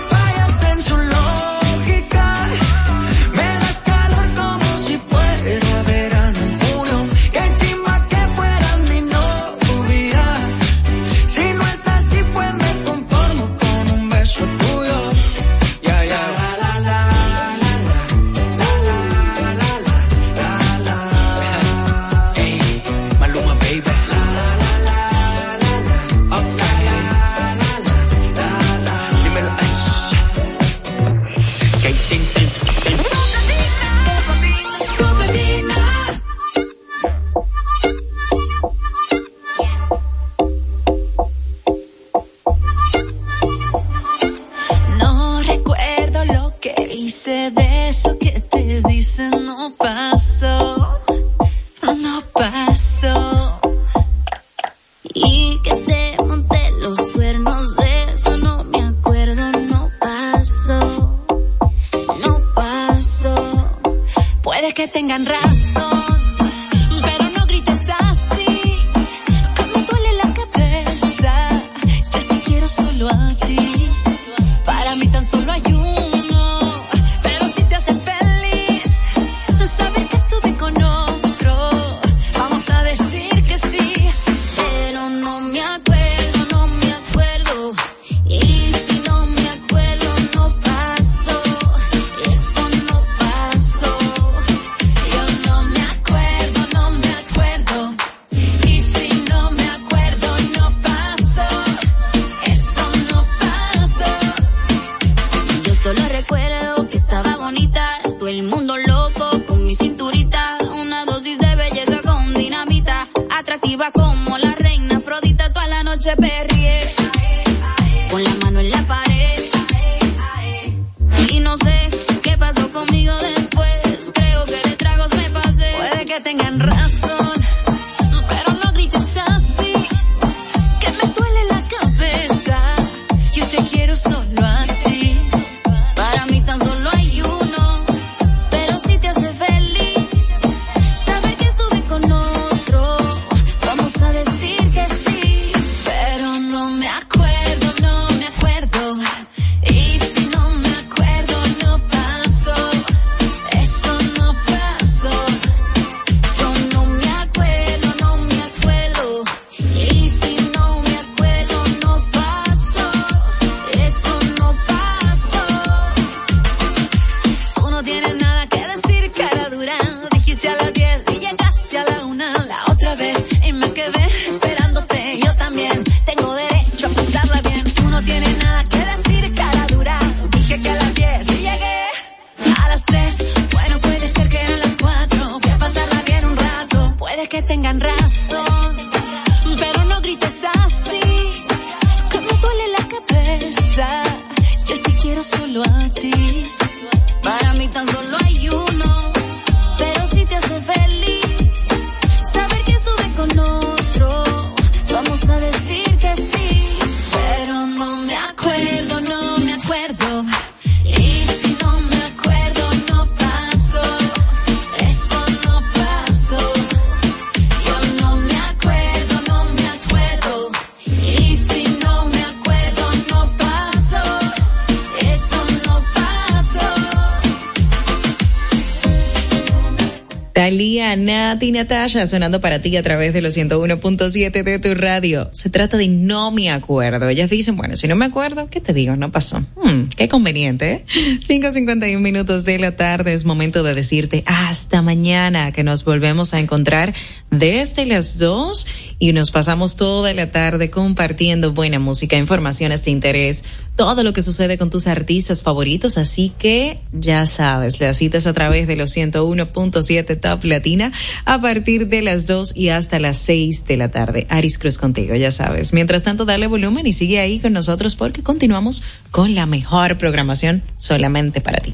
[230.38, 235.32] Talía, Nati, Natasha, sonando para ti a través de los 101.7 de tu radio.
[235.34, 237.10] Se trata de no me acuerdo.
[237.10, 238.96] Ellas dicen, bueno, si no me acuerdo, ¿qué te digo?
[238.96, 239.40] No pasó.
[239.56, 240.86] Hmm, qué conveniente, ¿eh?
[241.28, 243.14] 5.51 minutos de la tarde.
[243.14, 246.94] Es momento de decirte hasta mañana que nos volvemos a encontrar
[247.32, 248.68] desde las 2
[249.00, 253.44] y nos pasamos toda la tarde compartiendo buena música, informaciones de interés,
[253.76, 255.98] todo lo que sucede con tus artistas favoritos.
[255.98, 260.92] Así que ya sabes, las citas a través de los 101.7 Platina
[261.24, 264.28] a partir de las 2 y hasta las 6 de la tarde.
[264.30, 265.74] Aris Cruz contigo, ya sabes.
[265.74, 270.62] Mientras tanto, dale volumen y sigue ahí con nosotros porque continuamos con la mejor programación
[270.78, 271.74] solamente para ti.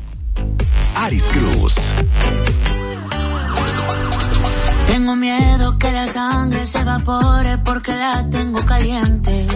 [0.95, 1.93] Aris Cruz.
[4.87, 9.47] Tengo miedo que la sangre se evapore porque la tengo caliente.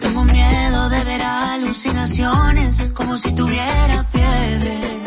[0.00, 4.97] Tengo miedo de ver alucinaciones como si tuviera fiebre.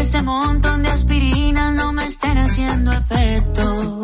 [0.00, 4.02] Este montón de aspirinas no me estén haciendo efecto.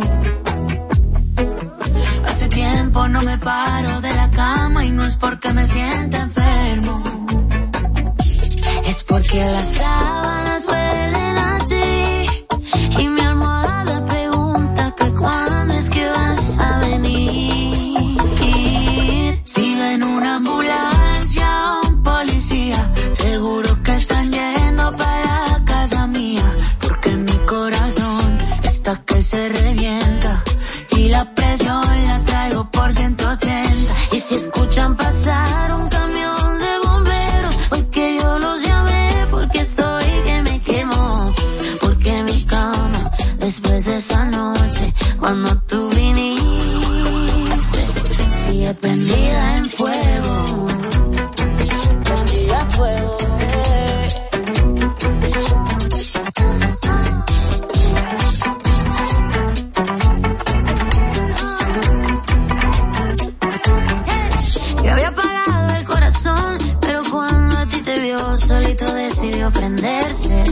[2.27, 7.27] Hace tiempo no me paro de la cama y no es porque me sienta enfermo.
[8.85, 11.76] Es porque las sábanas huelen a ti
[29.27, 30.45] se revienta
[30.91, 33.95] y la presión la traigo por 180.
[34.13, 40.43] Y si escuchan pasar un camión de bomberos, porque yo los llamé, porque estoy que
[40.43, 41.35] me quemo,
[41.81, 43.11] porque mi cama
[43.41, 47.83] después de esa noche, cuando tú viniste,
[48.31, 50.76] sigue prendida en fuego.
[68.37, 70.43] Solito decidió prenderse.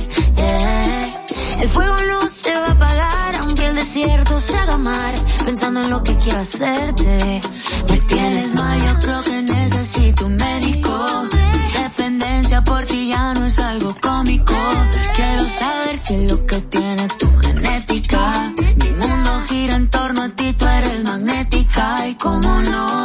[1.60, 5.14] El fuego no se va a apagar, aunque el desierto se haga mar,
[5.44, 7.40] pensando en lo que quiero hacerte.
[7.90, 11.28] Me tienes mal, yo creo que necesito un médico.
[11.82, 14.54] Dependencia por ti ya no es algo cómico.
[15.14, 18.52] Quiero saber qué es lo que tiene tu genética.
[18.76, 23.03] Mi mundo gira en torno a ti, tú eres magnética y cómo no.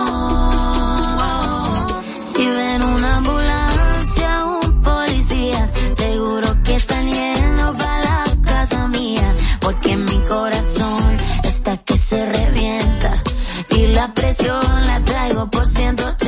[14.13, 16.18] Presión la traigo por 180.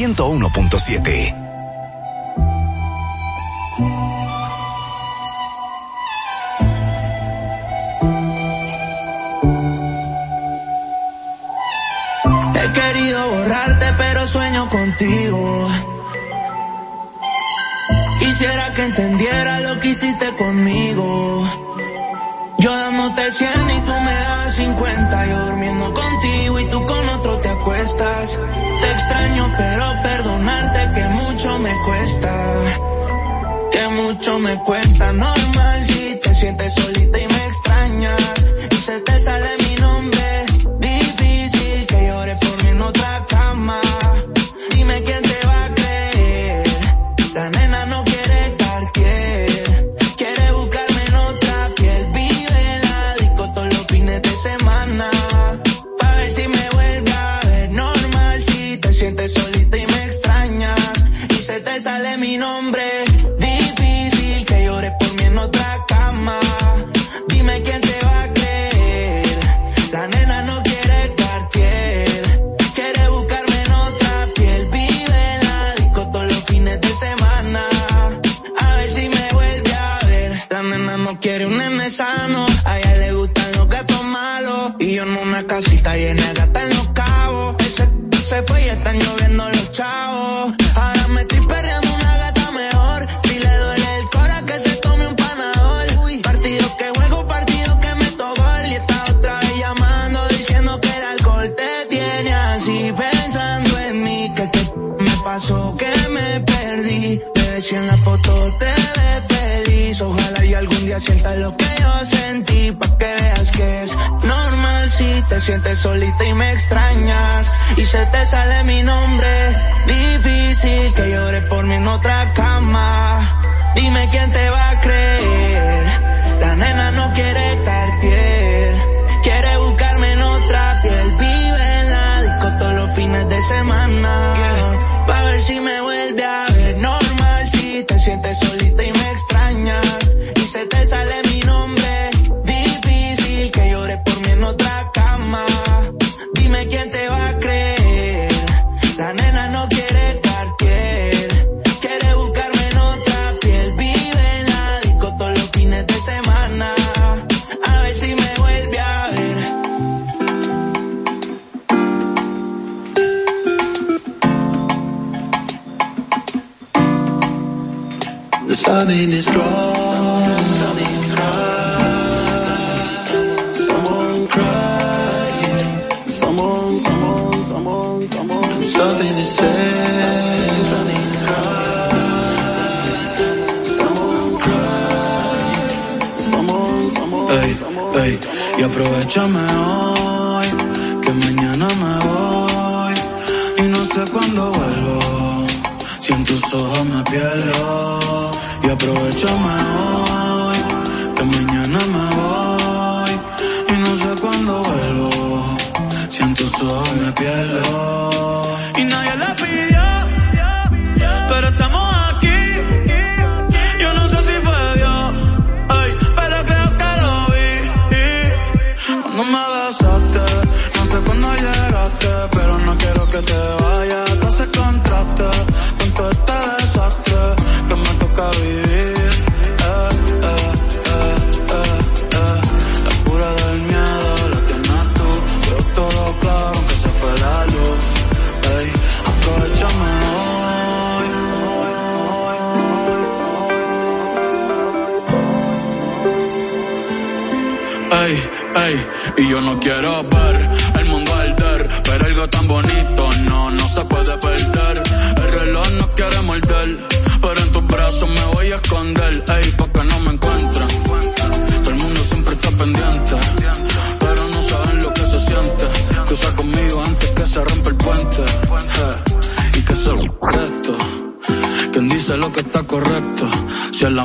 [0.00, 1.34] 101.7.
[12.54, 15.68] He querido borrarte, pero sueño contigo.
[18.20, 21.46] Quisiera que entendiera lo que hiciste conmigo.
[22.56, 25.26] Yo dándote 100 y tú me das 50.
[25.26, 28.40] Yo durmiendo contigo y tú con otro te acuestas.
[34.50, 35.12] Me cuesta.
[35.12, 37.09] Normal si te sientes solita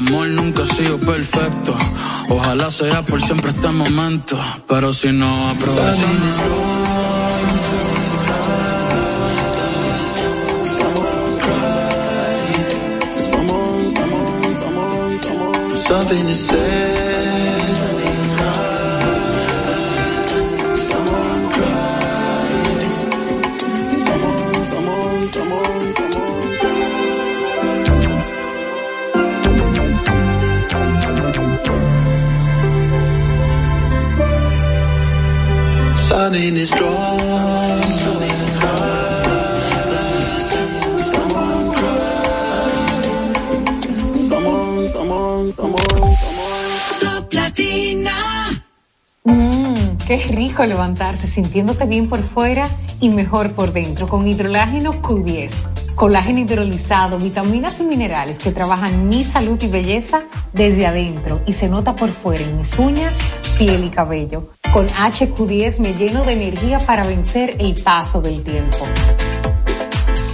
[0.08, 1.76] amor nunca ha sido perfecto.
[2.30, 4.40] Ojalá sea por siempre este momento.
[4.68, 6.96] Pero si no aprovechamos.
[36.36, 36.76] something
[49.24, 52.68] mm, qué rico levantarse sintiéndote bien por fuera
[53.00, 55.96] y mejor por dentro con hidrolágeno Q10.
[55.96, 61.70] Colágeno hidrolizado, vitaminas y minerales que trabajan mi salud y belleza desde adentro y se
[61.70, 63.20] nota por fuera en mis uñas,
[63.58, 64.50] piel y cabello.
[64.76, 68.86] Con HQ10 me lleno de energía para vencer el paso del tiempo.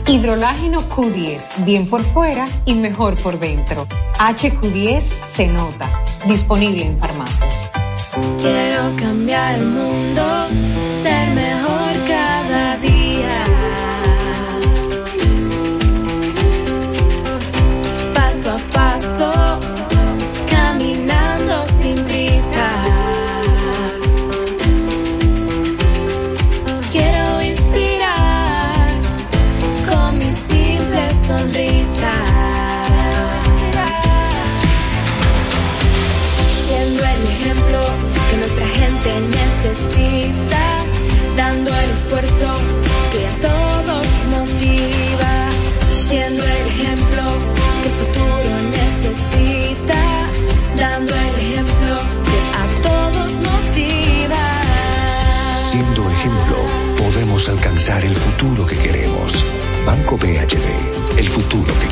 [0.07, 3.85] Hidrolágeno Q10, bien por fuera y mejor por dentro.
[4.17, 5.03] HQ10
[5.35, 5.91] se nota,
[6.25, 7.71] disponible en farmacias.
[8.39, 10.47] Quiero cambiar el mundo,
[11.03, 11.80] ser mejor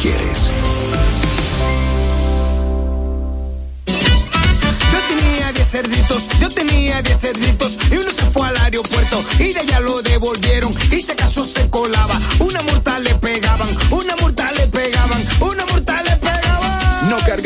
[0.02, 0.52] quieres.
[4.92, 9.54] Yo tenía 10 cerditos, yo tenía 10 cerditos y uno se fue al aeropuerto y
[9.54, 12.59] de allá lo devolvieron y si acaso se colaba, una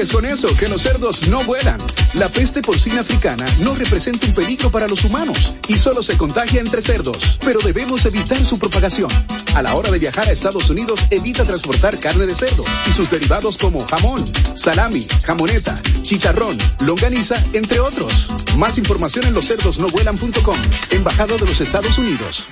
[0.03, 1.77] cargues con eso, que los cerdos no vuelan.
[2.13, 6.61] La peste porcina africana no representa un peligro para los humanos y solo se contagia
[6.61, 9.09] entre cerdos, pero debemos evitar su propagación.
[9.55, 13.09] A la hora de viajar a Estados Unidos, evita transportar carne de cerdo y sus
[13.09, 14.23] derivados como jamón,
[14.55, 18.27] salami, jamoneta, chicharrón, longaniza, entre otros.
[18.57, 20.57] Más información en loscerdosnovuelan.com,
[20.91, 22.47] Embajada de los Estados Unidos.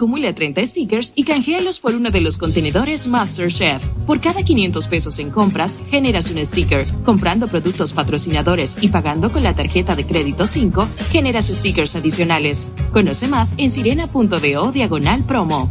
[0.00, 3.86] Acumula 30 stickers y canjealos por uno de los contenedores MasterChef.
[4.06, 6.86] Por cada 500 pesos en compras, generas un sticker.
[7.04, 12.68] Comprando productos patrocinadores y pagando con la tarjeta de crédito 5, generas stickers adicionales.
[12.94, 15.68] Conoce más en sirena.do diagonal promo.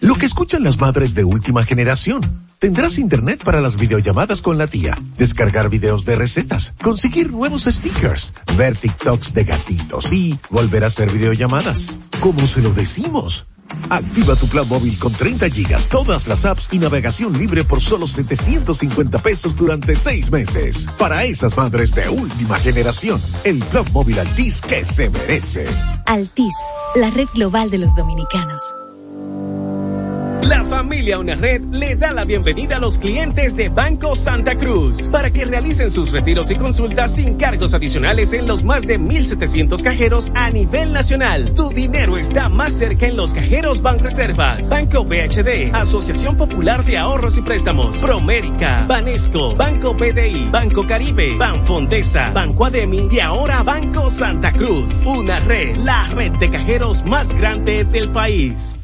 [0.00, 2.22] Lo que escuchan las madres de última generación.
[2.58, 8.32] Tendrás internet para las videollamadas con la tía, descargar videos de recetas, conseguir nuevos stickers,
[8.56, 11.88] ver TikToks de gatitos y volver a hacer videollamadas.
[12.20, 13.46] ¿Cómo se lo decimos?
[13.90, 18.06] Activa tu plan móvil con 30 gigas, todas las apps y navegación libre por solo
[18.06, 20.88] 750 pesos durante seis meses.
[20.98, 25.66] Para esas madres de última generación, el plan móvil Altis que se merece.
[26.06, 26.54] Altis,
[26.94, 28.62] la red global de los dominicanos.
[30.42, 35.10] La familia Una Red le da la bienvenida a los clientes de Banco Santa Cruz
[35.10, 39.82] para que realicen sus retiros y consultas sin cargos adicionales en los más de 1.700
[39.82, 41.52] cajeros a nivel nacional.
[41.54, 47.36] Tu dinero está más cerca en los cajeros Banreservas, Banco BHD, Asociación Popular de Ahorros
[47.36, 54.52] y Préstamos, Promérica, Banesco, Banco PDI, Banco Caribe, Banfondesa, Banco Ademi y ahora Banco Santa
[54.52, 55.04] Cruz.
[55.04, 58.79] Una red, la red de cajeros más grande del país.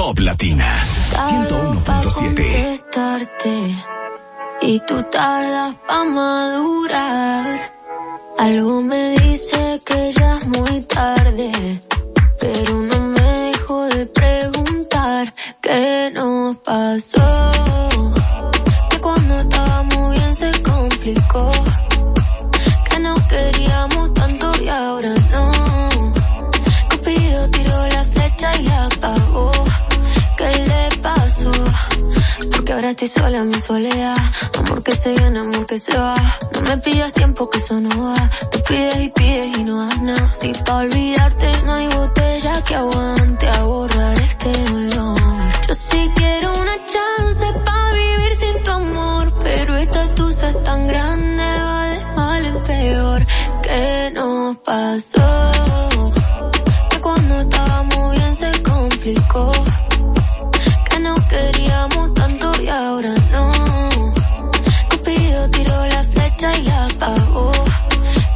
[0.00, 0.80] Top Latina
[1.12, 2.24] 101.7.
[2.24, 3.76] contestarte
[4.62, 7.70] y tú tardas pa' madurar.
[8.38, 11.82] Algo me dice que ya es muy tarde,
[12.40, 17.52] pero no me dejo de preguntar qué nos pasó.
[18.88, 21.52] Que cuando estábamos bien se complicó,
[32.80, 34.16] ahora estoy sola en mi soledad.
[34.58, 36.14] Amor que se viene, amor que se va.
[36.54, 38.30] No me pidas tiempo que eso no va.
[38.50, 40.32] Tú pides y pides y no das nada.
[40.32, 45.18] Si pa' olvidarte no hay botella que aguante a borrar este dolor.
[45.68, 49.34] Yo sí quiero una chance pa' vivir sin tu amor.
[49.42, 53.26] Pero esta tusa es tan grande, va de mal en peor.
[53.62, 55.52] ¿Qué nos pasó?
[56.88, 59.52] Que cuando estábamos bien se complicó.
[60.88, 61.99] Que nos queríamos
[62.30, 63.52] tanto y ahora no.
[64.90, 67.52] Cupido tiró la flecha y la apagó.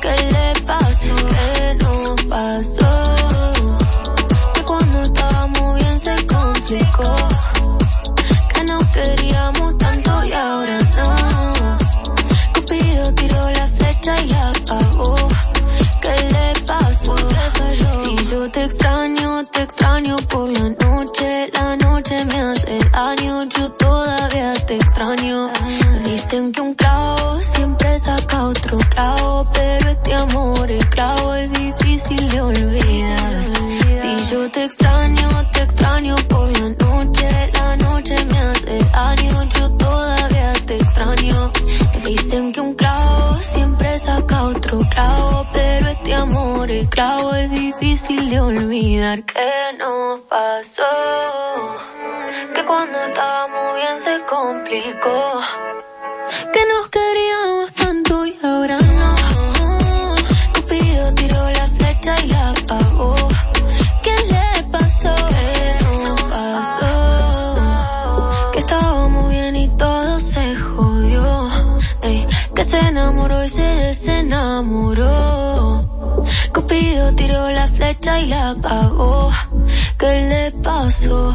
[0.03, 1.15] ¿Qué le pasó?
[1.17, 3.15] ¿Qué nos pasó?
[4.55, 7.15] Que cuando estábamos bien se complicó.
[8.55, 11.79] Que nos queríamos tanto y ahora no.
[12.55, 15.17] Cupido tiró la flecha y la apagó.
[16.03, 17.17] ¿Qué le pasó?
[18.05, 21.51] Si yo te extraño, te extraño por la noche.
[21.53, 22.54] La noche me
[25.05, 25.51] extraño.
[26.05, 32.29] Dicen que un clavo siempre saca otro clavo, pero este amor es clavo, es difícil
[32.31, 33.43] de olvidar.
[34.01, 37.29] Si yo te extraño, te extraño por la noche.
[37.53, 41.53] La noche me hace daño, yo todavía te extraño.
[42.07, 45.34] Dicen que un clavo siempre saca otro clavo,
[46.05, 49.25] este amor es clavo, es difícil de olvidar.
[49.25, 50.83] ¿Qué nos pasó?
[52.55, 55.41] Que cuando estábamos bien se complicó.
[56.53, 59.15] Que nos queríamos tanto y ahora no.
[60.55, 63.15] Cupido tiró la flecha y la apagó.
[64.03, 65.15] ¿Qué le pasó?
[65.31, 66.91] ¿Qué nos pasó?
[68.53, 71.49] Que estábamos bien y todo se jodió.
[72.03, 75.24] Ey, que se enamoró y se desenamoró.
[76.53, 79.31] Cupido tiró la flecha y la apagó.
[79.99, 81.35] ¿Qué le pasó?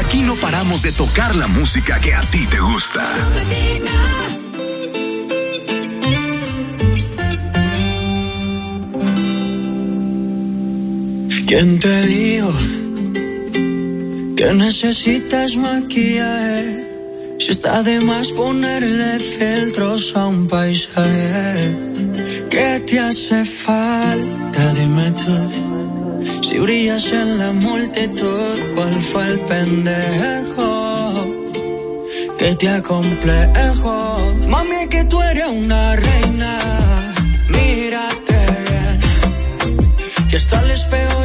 [0.00, 3.12] Aquí no paramos de tocar la música que a ti te gusta.
[11.48, 12.52] ¿Quién te dijo
[14.36, 16.86] que necesitas maquillaje?
[17.38, 21.74] Si está de más ponerle filtros a un paisaje,
[22.50, 24.74] ¿qué te hace falta?
[24.74, 26.42] Dime tú.
[26.42, 31.12] Si brillas en la multitud, ¿cuál fue el pendejo
[32.38, 34.18] que te acomplejo?
[34.48, 36.58] Mami, que tú eres una reina,
[37.48, 38.38] mírate
[38.68, 39.00] bien,
[40.28, 41.17] que está el espejo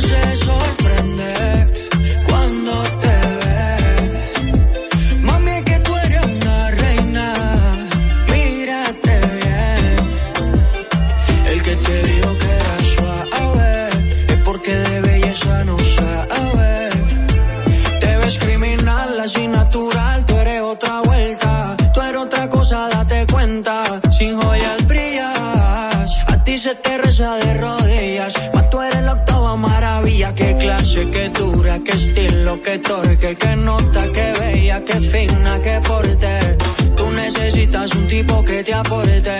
[31.94, 36.57] Que estilo, qué torque, qué nota, qué bella, qué fina, qué porte.
[36.98, 39.38] Tú necesitas un tipo que te aporte,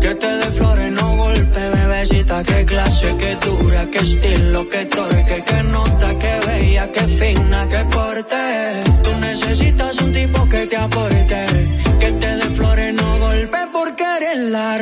[0.00, 5.44] que te dé flores, no golpe, bebecita, qué clase, qué dura, qué estilo, qué torque,
[5.46, 8.82] qué nota, qué bella, qué fina, qué porte.
[9.02, 11.46] Tú necesitas un tipo que te aporte,
[12.00, 14.78] que te dé flores, no golpe, porque eres la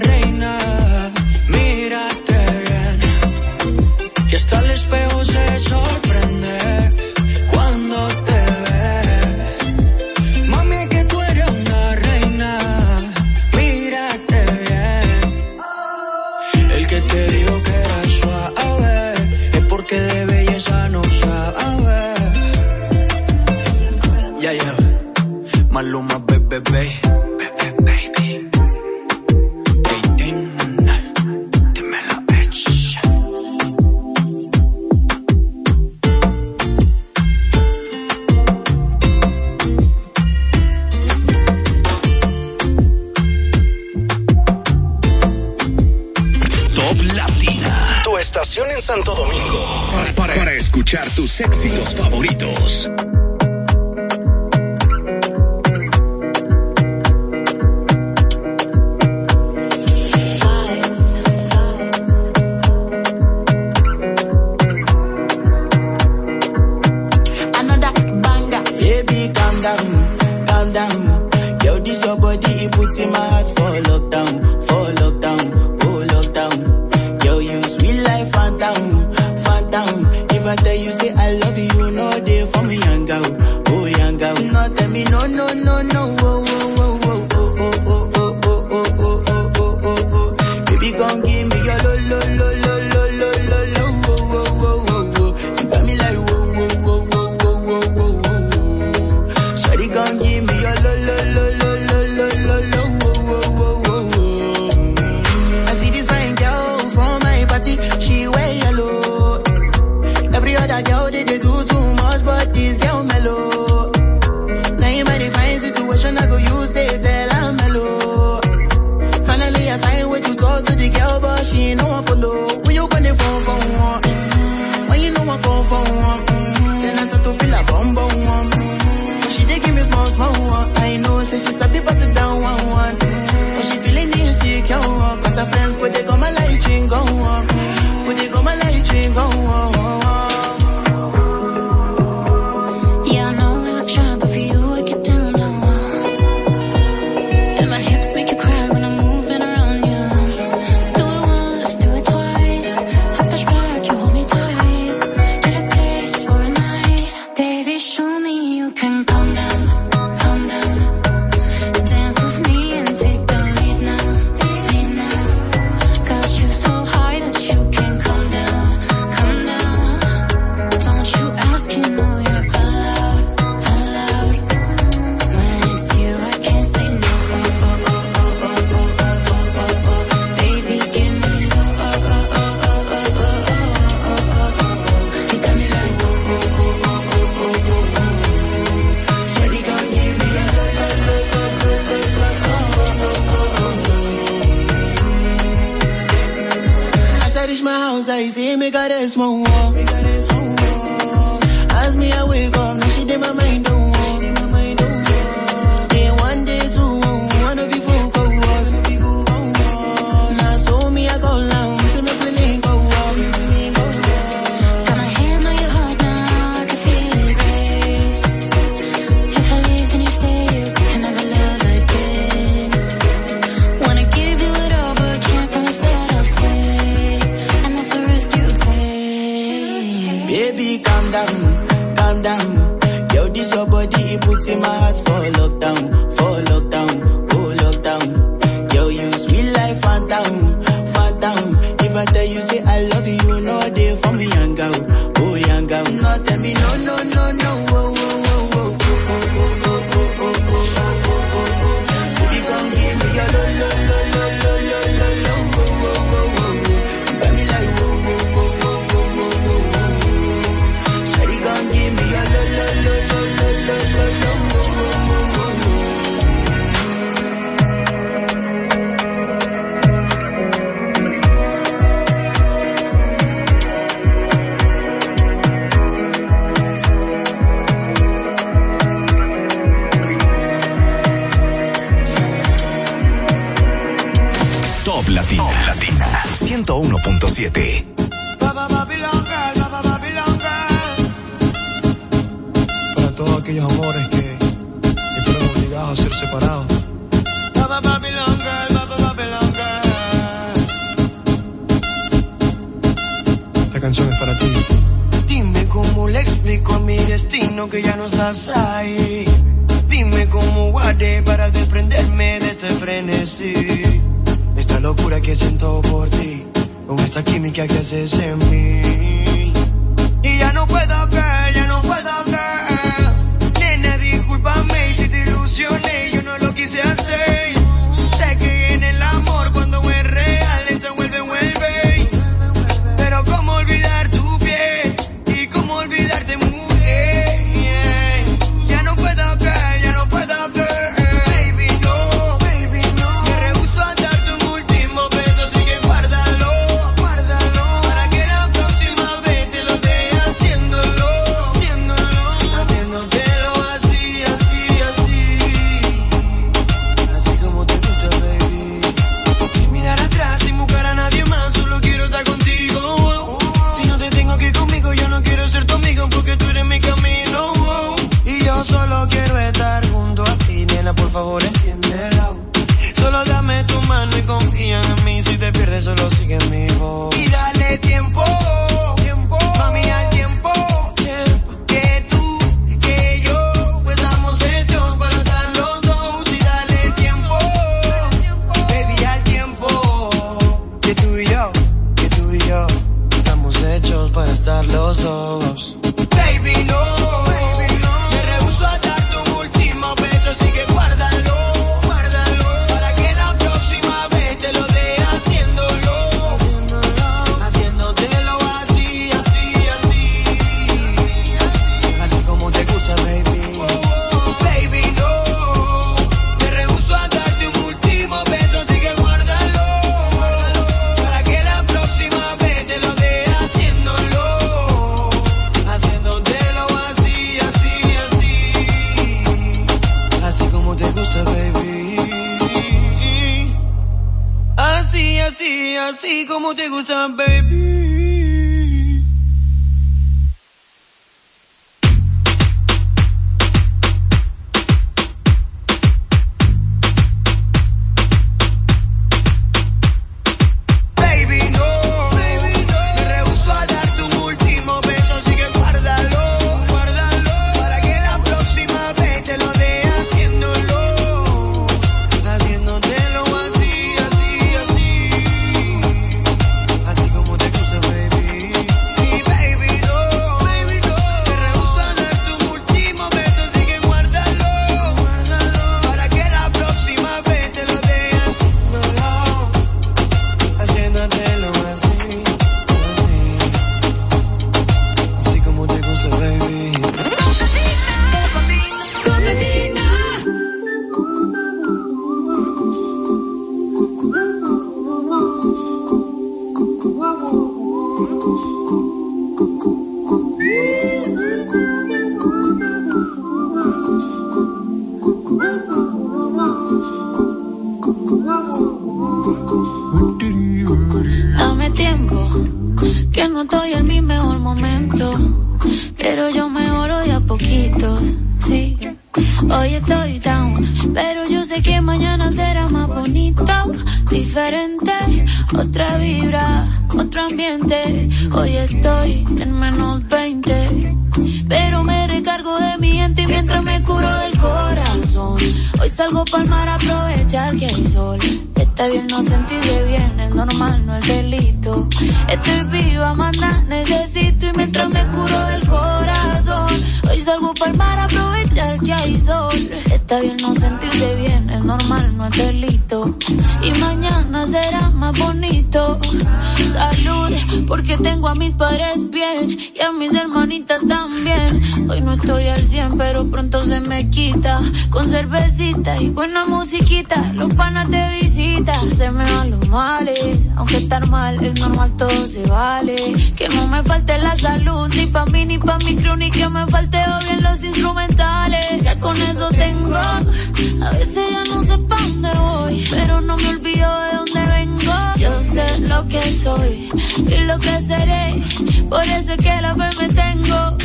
[562.99, 564.61] pero pronto se me quita.
[564.91, 568.91] Con cervecita y buena musiquita, los panas te visitan.
[568.97, 572.97] Se me van los males, aunque estar mal es normal, todo se vale.
[573.37, 576.49] Que no me falte la salud, ni pa' mí, ni pa' mi crew, ni que
[576.49, 578.83] me falte o bien los instrumentales.
[578.83, 583.49] Ya con eso tengo, a veces ya no sé pa' dónde voy, pero no me
[583.49, 584.93] olvido de dónde vengo.
[585.19, 585.67] Yo sé
[586.09, 586.89] que soy
[587.27, 588.43] y lo que seré,
[588.89, 590.77] por eso es que la fe me tengo.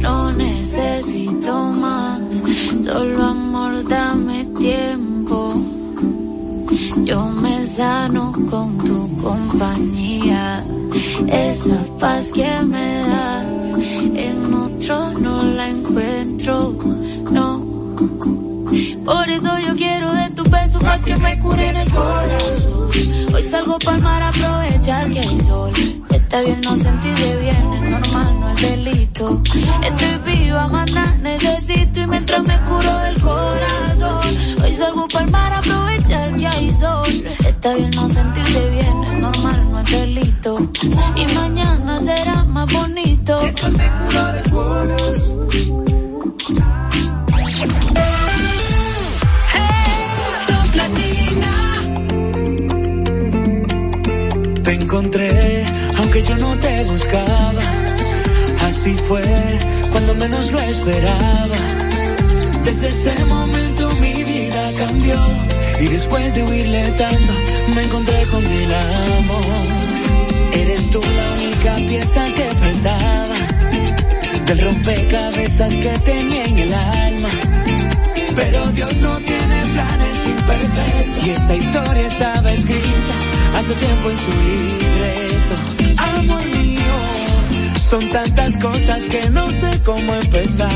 [0.00, 2.20] No necesito más,
[2.84, 5.54] solo amor, dame tiempo.
[7.04, 10.64] Yo me sano con tu compañía,
[11.28, 13.74] esa paz que me das,
[14.14, 16.72] en otro no la encuentro,
[17.30, 17.66] no.
[19.04, 23.15] Por eso yo quiero de tu beso para que me cure en el corazón.
[23.36, 25.70] Hoy salgo para mar a aprovechar que hay sol.
[26.08, 29.42] Está bien no sentirse bien, es normal, no es delito.
[29.82, 34.36] Estoy viva, manda, necesito y mientras me curo del corazón.
[34.64, 37.24] Hoy salgo para mar a aprovechar que hay sol.
[37.46, 40.70] Está bien no sentirse bien, es normal, no es delito.
[41.14, 43.38] Y mañana será más bonito.
[43.42, 45.46] Mientras me curo del corazón.
[54.96, 57.62] Aunque yo no te buscaba.
[58.64, 59.22] Así fue
[59.92, 61.56] cuando menos lo esperaba.
[62.64, 65.20] Desde ese momento mi vida cambió.
[65.80, 67.32] Y después de huirle tanto,
[67.74, 69.44] me encontré con el amor.
[70.52, 73.36] Eres tú la única pieza que faltaba.
[74.46, 77.28] Del rompecabezas que tenía en el alma.
[78.34, 81.26] Pero Dios no tiene planes imperfectos.
[81.26, 85.54] Y esta historia estaba escrita hace tiempo en su libreto.
[85.98, 90.70] Amor mío, son tantas cosas que no sé cómo empezar.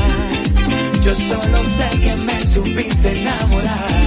[1.03, 4.01] Yo solo sé que me supiste enamorar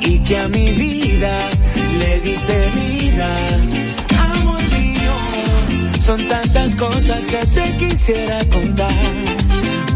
[0.00, 1.48] y que a mi vida
[1.98, 3.28] le diste vida.
[4.18, 5.12] Amor mío,
[6.04, 8.92] son tantas cosas que te quisiera contar.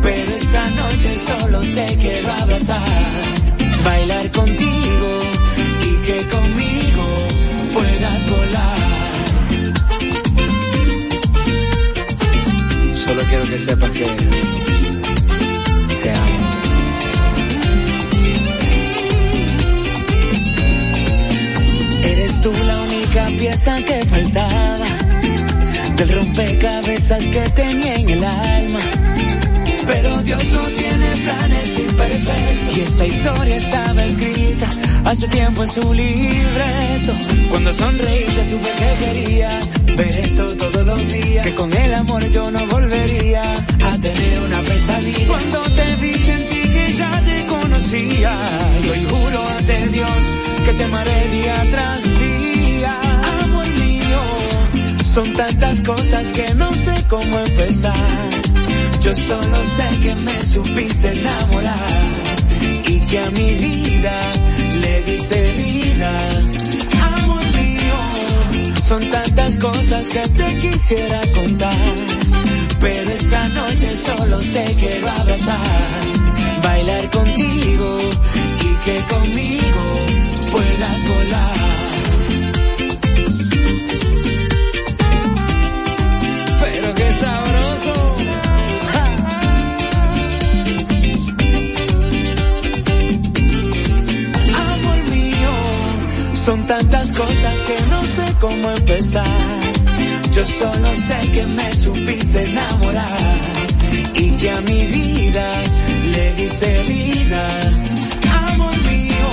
[0.00, 2.82] Pero esta noche solo te quiero abrazar,
[3.84, 5.20] bailar contigo
[5.84, 7.04] y que conmigo
[7.72, 8.78] puedas volar.
[12.94, 14.04] Solo quiero que sepas que
[16.02, 16.38] te amo.
[22.02, 24.86] Eres tú la única pieza que faltaba
[25.96, 28.80] del rompecabezas que tenía en el alma.
[29.86, 32.76] Pero Dios no tiene planes imperfectos.
[32.76, 34.68] Y esta historia estaba escrita
[35.04, 37.12] hace tiempo en su libreto.
[37.50, 39.60] Cuando sonreíste supe que quería
[39.96, 41.46] ver eso todos los días.
[41.46, 45.26] Que con el amor yo no volvería a tener una pesadilla.
[45.26, 48.36] Cuando te vi sentí que ya te conocía.
[48.84, 52.92] Y hoy juro ante Dios que te amaré día tras día.
[53.42, 54.20] Amor mío,
[55.04, 58.30] son tantas cosas que no sé cómo empezar.
[59.02, 62.02] Yo solo sé que me supiste enamorar
[62.86, 64.32] y que a mi vida
[65.04, 66.18] vida.
[67.16, 71.76] Amor mío, son tantas cosas que te quisiera contar.
[72.80, 75.80] Pero esta noche solo te quiero abrazar,
[76.62, 77.98] bailar contigo
[78.60, 79.84] y que conmigo
[80.50, 81.56] puedas volar.
[86.60, 88.11] Pero qué sabroso.
[96.44, 99.24] Son tantas cosas que no sé cómo empezar.
[100.34, 103.36] Yo solo sé que me supiste enamorar
[104.14, 105.46] y que a mi vida
[106.14, 107.44] le diste vida.
[108.48, 109.28] Amor mío,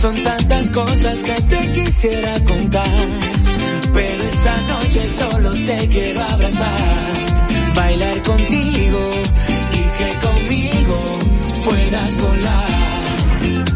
[0.00, 3.06] son tantas cosas que te quisiera contar.
[3.92, 9.10] Pero esta noche solo te quiero abrazar, bailar contigo
[9.72, 10.98] y que conmigo
[11.64, 13.73] puedas volar.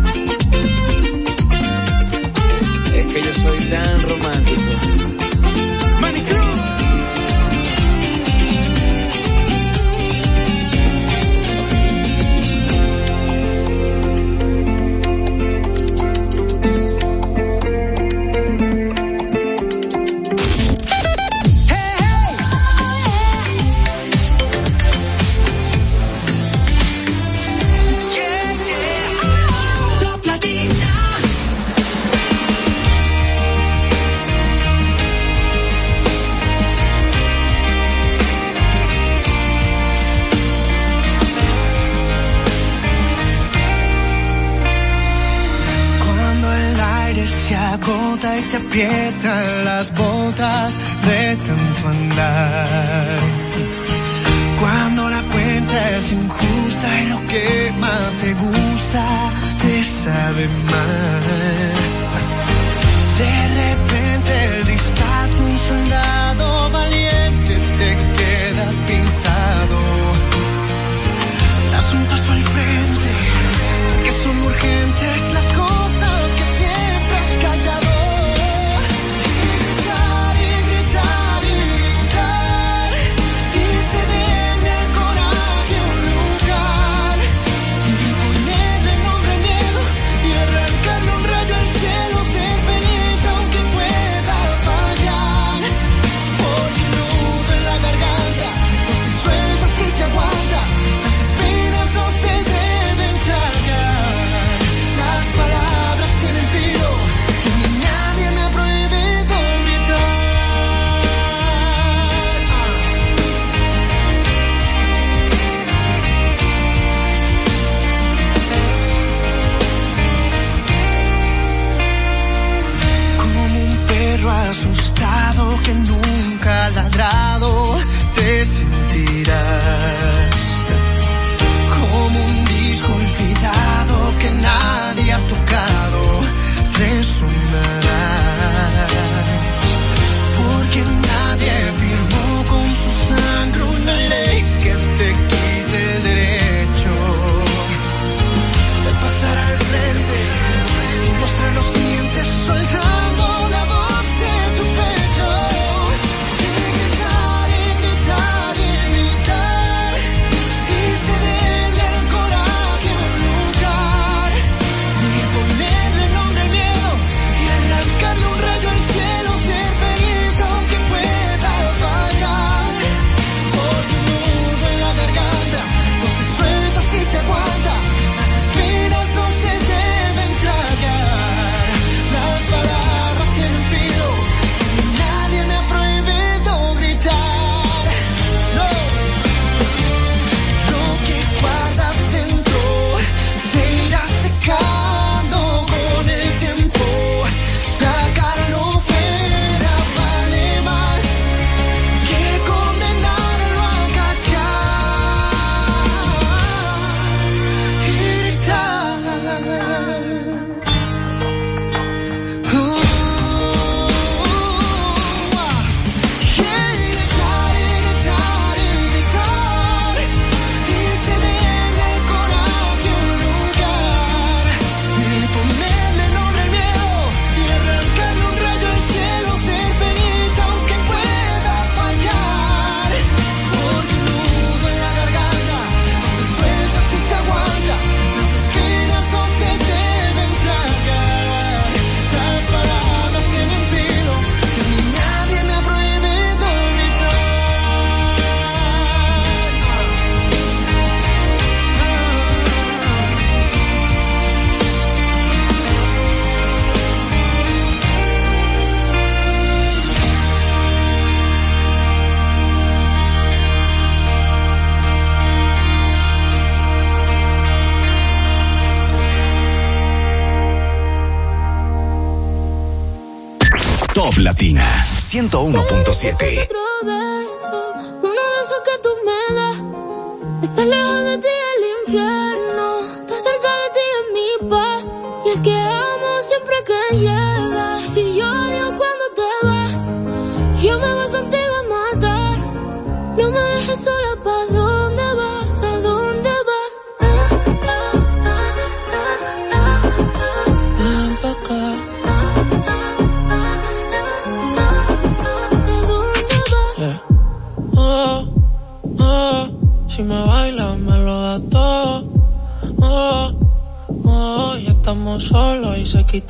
[275.26, 276.97] 101.7.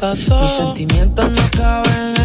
[0.00, 2.17] Mis sentimientos no caben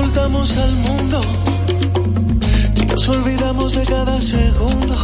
[0.00, 1.20] soltamos al mundo
[2.80, 4.94] y nos olvidamos de cada segundo.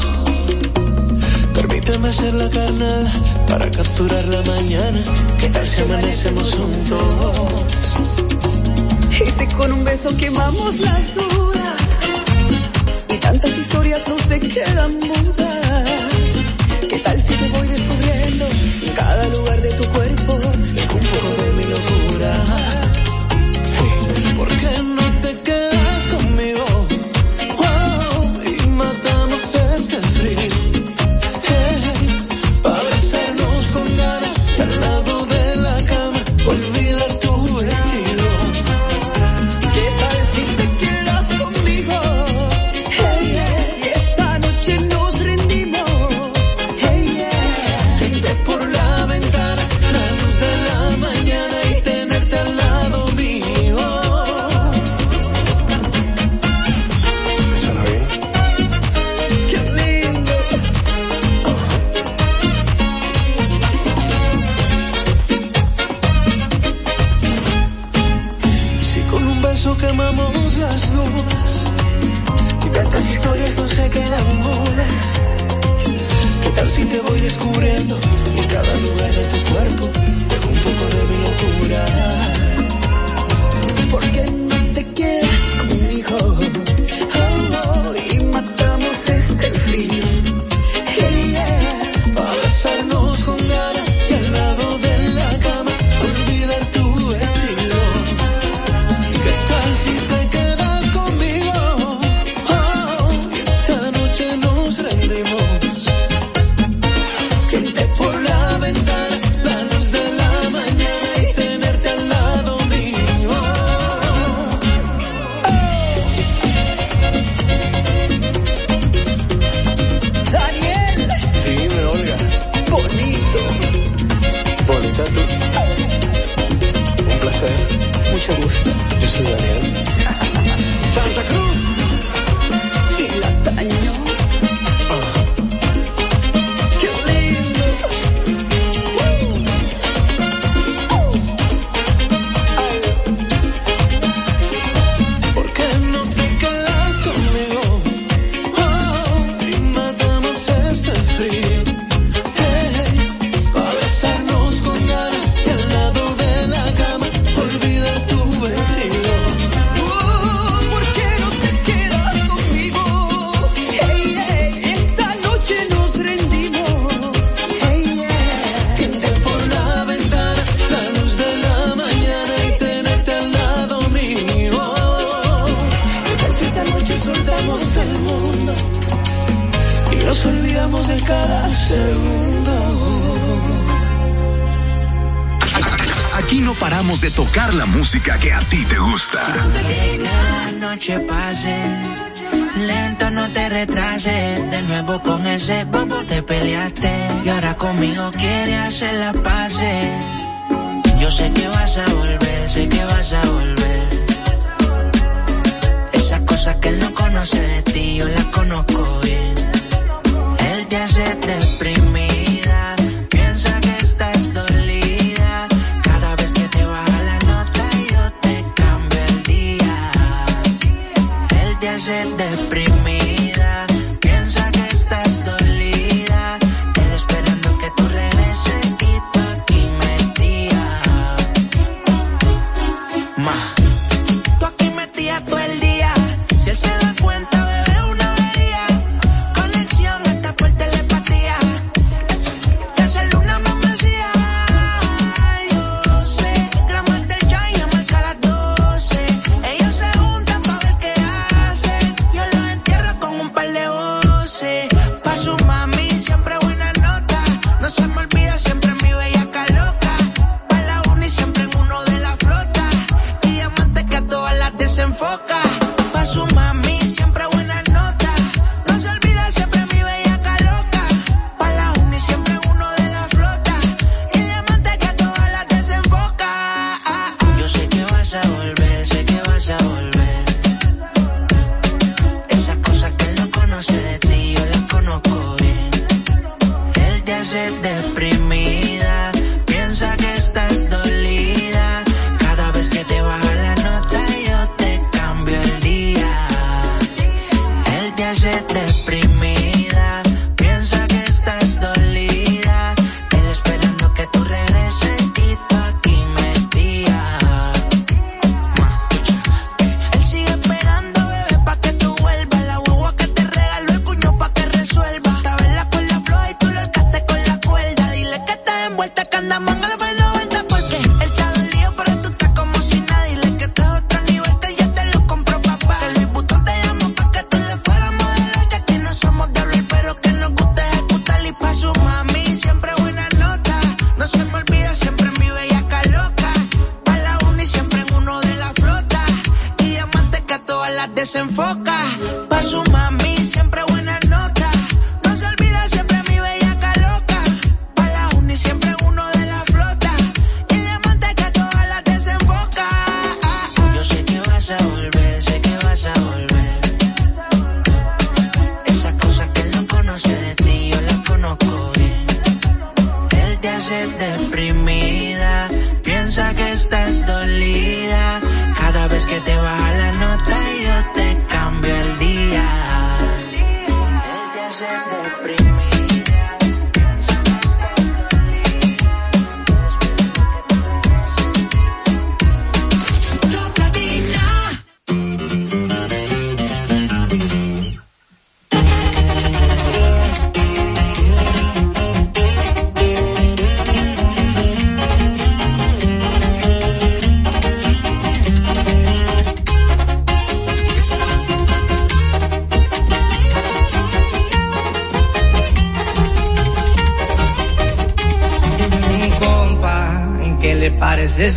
[1.53, 3.11] Permíteme hacer la carnada
[3.49, 5.01] para capturar la mañana.
[5.41, 7.77] ¿Qué tal si amanecemos juntos?
[9.11, 11.91] Y si con un beso quemamos las dudas
[13.15, 16.29] y tantas historias no se quedan mudas.
[16.91, 18.47] ¿Qué tal si te voy descubriendo
[18.87, 20.04] en cada lugar de tu cuerpo?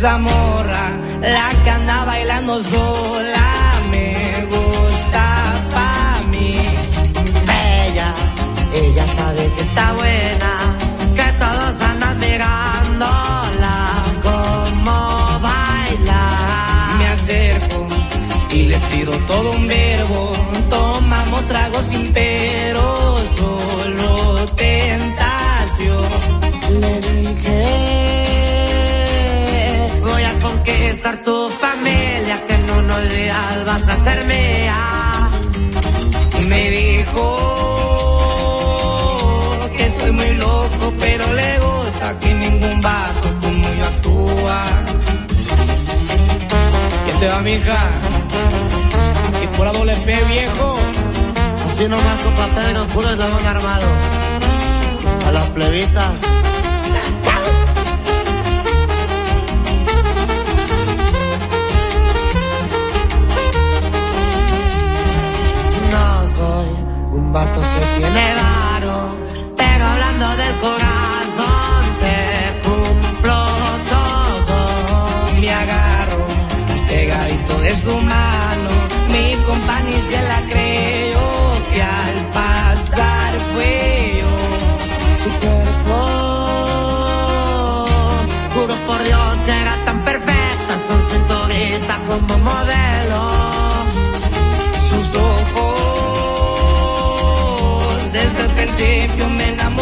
[0.04, 0.37] amor.
[47.18, 47.76] te va, mija?
[49.42, 50.74] Y por la doble P, viejo.
[51.66, 53.86] Así nomás, compadre, nos puros la van armado.
[55.26, 56.12] A las plebitas.
[65.92, 66.68] No soy
[67.12, 68.57] un vato que tiene edad
[77.78, 78.70] es humano,
[79.12, 81.22] mi compañía se la creo
[81.72, 84.30] que al pasar fue yo.
[85.24, 85.98] Tu cuerpo,
[88.54, 93.20] juro por Dios que era tan perfecta, son cinturita como modelo.
[94.90, 96.72] Sus ojos,
[98.12, 99.77] desde el principio me enamoré.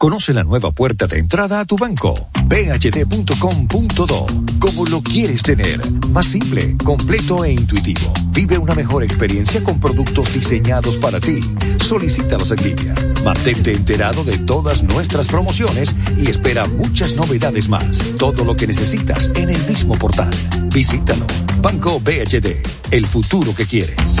[0.00, 2.14] Conoce la nueva puerta de entrada a tu banco.
[2.44, 4.26] bhd.com.do.
[4.60, 5.80] Como lo quieres tener.
[6.10, 8.14] Más simple, completo e intuitivo.
[8.30, 11.40] Vive una mejor experiencia con productos diseñados para ti.
[11.80, 12.94] Solicítalos en línea.
[13.24, 17.98] Mantente enterado de todas nuestras promociones y espera muchas novedades más.
[18.18, 20.30] Todo lo que necesitas en el mismo portal.
[20.72, 21.26] Visítalo.
[21.60, 22.62] Banco BHD.
[22.92, 24.18] El futuro que quieres.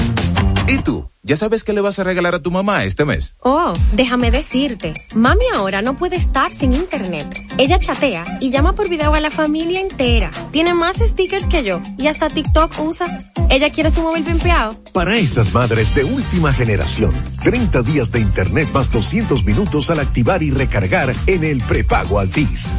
[0.66, 1.08] ¿Y tú?
[1.28, 3.36] ¿Ya sabes qué le vas a regalar a tu mamá este mes?
[3.40, 7.26] Oh, déjame decirte, mami ahora no puede estar sin internet.
[7.58, 10.30] Ella chatea y llama por video a la familia entera.
[10.52, 13.30] Tiene más stickers que yo y hasta TikTok usa.
[13.50, 14.82] Ella quiere su móvil pimpeado.
[14.94, 20.42] Para esas madres de última generación, 30 días de internet más 200 minutos al activar
[20.42, 22.72] y recargar en el prepago Altis.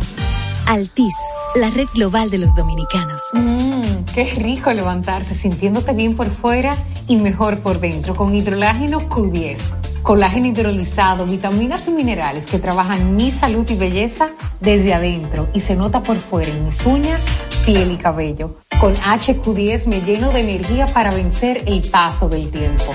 [0.66, 1.14] Altis,
[1.54, 3.22] la red global de los dominicanos.
[3.34, 6.76] Mmm, qué rico levantarse sintiéndote bien por fuera
[7.10, 10.02] y mejor por dentro con hidrolágeno Q10.
[10.04, 14.30] Colágeno hidrolizado, vitaminas y minerales que trabajan mi salud y belleza
[14.62, 17.26] desde adentro y se nota por fuera en mis uñas,
[17.66, 18.56] piel y cabello.
[18.80, 22.86] Con HQ10 me lleno de energía para vencer el paso del tiempo.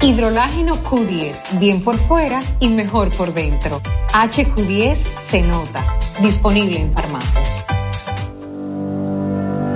[0.00, 3.80] Hidrolágeno Q10, bien por fuera y mejor por dentro.
[4.12, 5.84] HQ10 se nota.
[6.20, 7.71] Disponible en farmacias.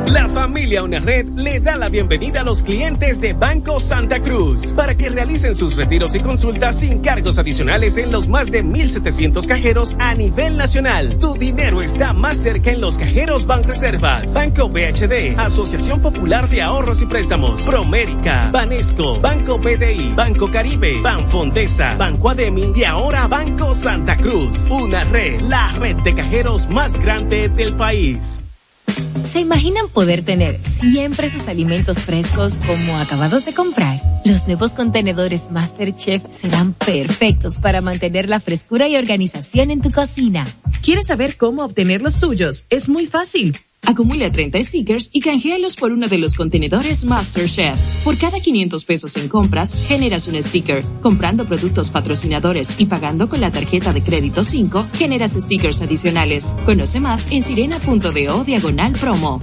[0.07, 4.73] La familia Una Red le da la bienvenida a los clientes de Banco Santa Cruz
[4.73, 9.47] para que realicen sus retiros y consultas sin cargos adicionales en los más de 1.700
[9.49, 11.19] cajeros a nivel nacional.
[11.19, 17.03] Tu dinero está más cerca en los cajeros Banreservas, Banco BHD, Asociación Popular de Ahorros
[17.03, 24.17] y Préstamos, Promérica, Banesco, Banco BDI, Banco Caribe, Banfondesa, Banco Ademi y ahora Banco Santa
[24.17, 24.71] Cruz.
[24.71, 28.39] Una red, la red de cajeros más grande del país.
[29.25, 34.03] ¿Se imaginan poder tener siempre sus alimentos frescos como acabados de comprar?
[34.25, 40.47] Los nuevos contenedores MasterChef serán perfectos para mantener la frescura y organización en tu cocina.
[40.83, 42.65] ¿Quieres saber cómo obtener los tuyos?
[42.71, 43.57] Es muy fácil.
[43.87, 47.77] Acumula 30 stickers y canjealos por uno de los contenedores MasterChef.
[48.03, 50.85] Por cada 500 pesos en compras, generas un sticker.
[51.03, 56.53] Comprando productos patrocinadores y pagando con la tarjeta de crédito 5, generas stickers adicionales.
[56.65, 59.41] Conoce más en sirena.do diagonal promo.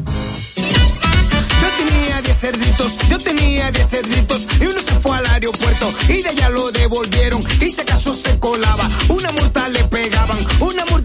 [0.56, 6.22] Yo tenía 10 cerditos, yo tenía 10 cerditos y uno se fue al aeropuerto y
[6.22, 11.03] de allá lo devolvieron y si acaso se colaba, una multa le pegaban, una multa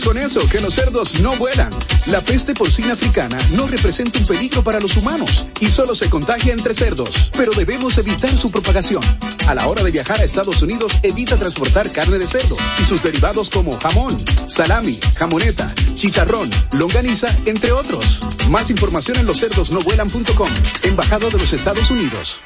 [0.00, 1.70] cargues con eso, que los cerdos no vuelan.
[2.06, 6.52] La peste porcina africana no representa un peligro para los humanos y solo se contagia
[6.52, 9.02] entre cerdos, pero debemos evitar su propagación.
[9.46, 13.02] A la hora de viajar a Estados Unidos, evita transportar carne de cerdo y sus
[13.02, 14.16] derivados como jamón,
[14.48, 18.20] salami, jamoneta, chicharrón, longaniza, entre otros.
[18.48, 20.50] Más información en loscerdosnovuelan.com,
[20.82, 22.40] Embajada de los Estados Unidos.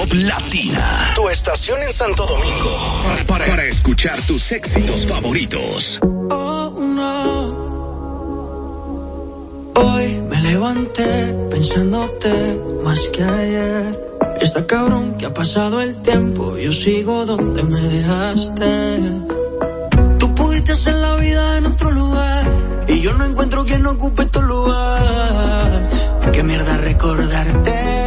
[0.08, 1.12] Top Latina.
[1.14, 3.02] Tu estación en Santo Domingo.
[3.26, 6.00] Para, para escuchar tus éxitos favoritos.
[6.02, 7.48] Oh, no.
[9.74, 14.00] Hoy me levanté pensándote más que ayer.
[14.40, 18.98] Está cabrón que ha pasado el tiempo, yo sigo donde me dejaste.
[20.18, 22.46] Tú pudiste hacer la vida en otro lugar
[22.88, 25.88] y yo no encuentro quien ocupe tu lugar.
[26.32, 27.97] Qué mierda recordarte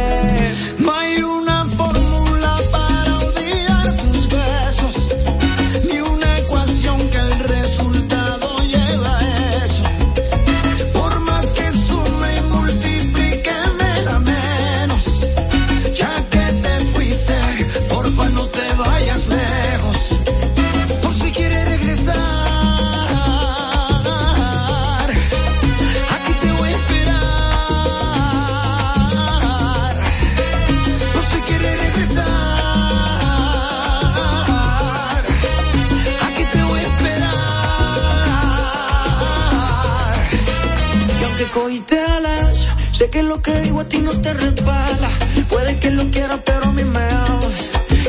[43.02, 45.10] Sé que lo que digo a ti no te resbala.
[45.48, 47.54] Puede que lo quieras, pero a mí me amas.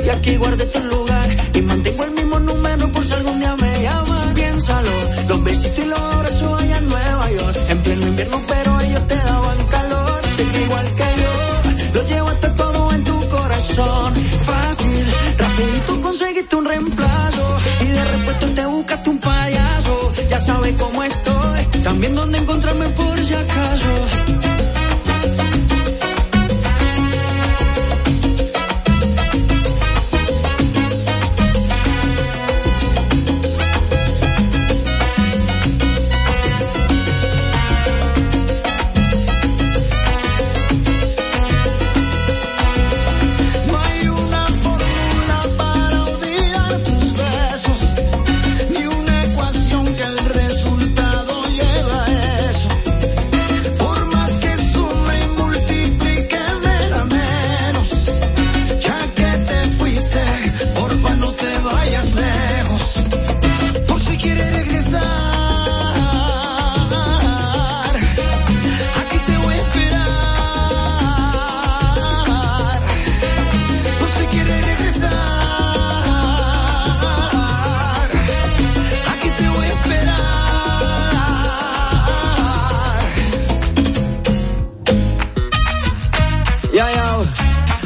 [0.05, 3.81] Y aquí guardé tu lugar y mantengo el mismo número por si algún día me
[3.81, 4.33] llamas.
[4.35, 4.91] Piénsalo,
[5.29, 7.57] los besitos y los abrazos allá en Nueva York.
[7.69, 10.21] En pleno invierno, pero ellos te daban calor.
[10.35, 14.13] Sé que igual que yo, lo llevo hasta todo en tu corazón.
[14.45, 15.05] Fácil,
[15.39, 17.12] rapidito conseguiste un reemplazo.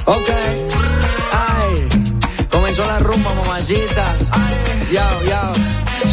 [0.09, 0.29] Ok,
[1.33, 1.87] ay,
[2.49, 4.05] comenzó la rumba, mamacita.
[4.31, 5.53] Ay, yao, yao.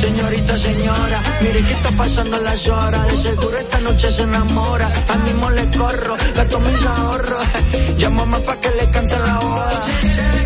[0.00, 3.06] Señorita, señora, mire que está pasando las horas.
[3.06, 4.90] De seguro esta noche se enamora.
[5.08, 7.46] Al mismo le corro, gasto mis ahorros.
[7.96, 10.43] Llámame pa' que le cante la boda.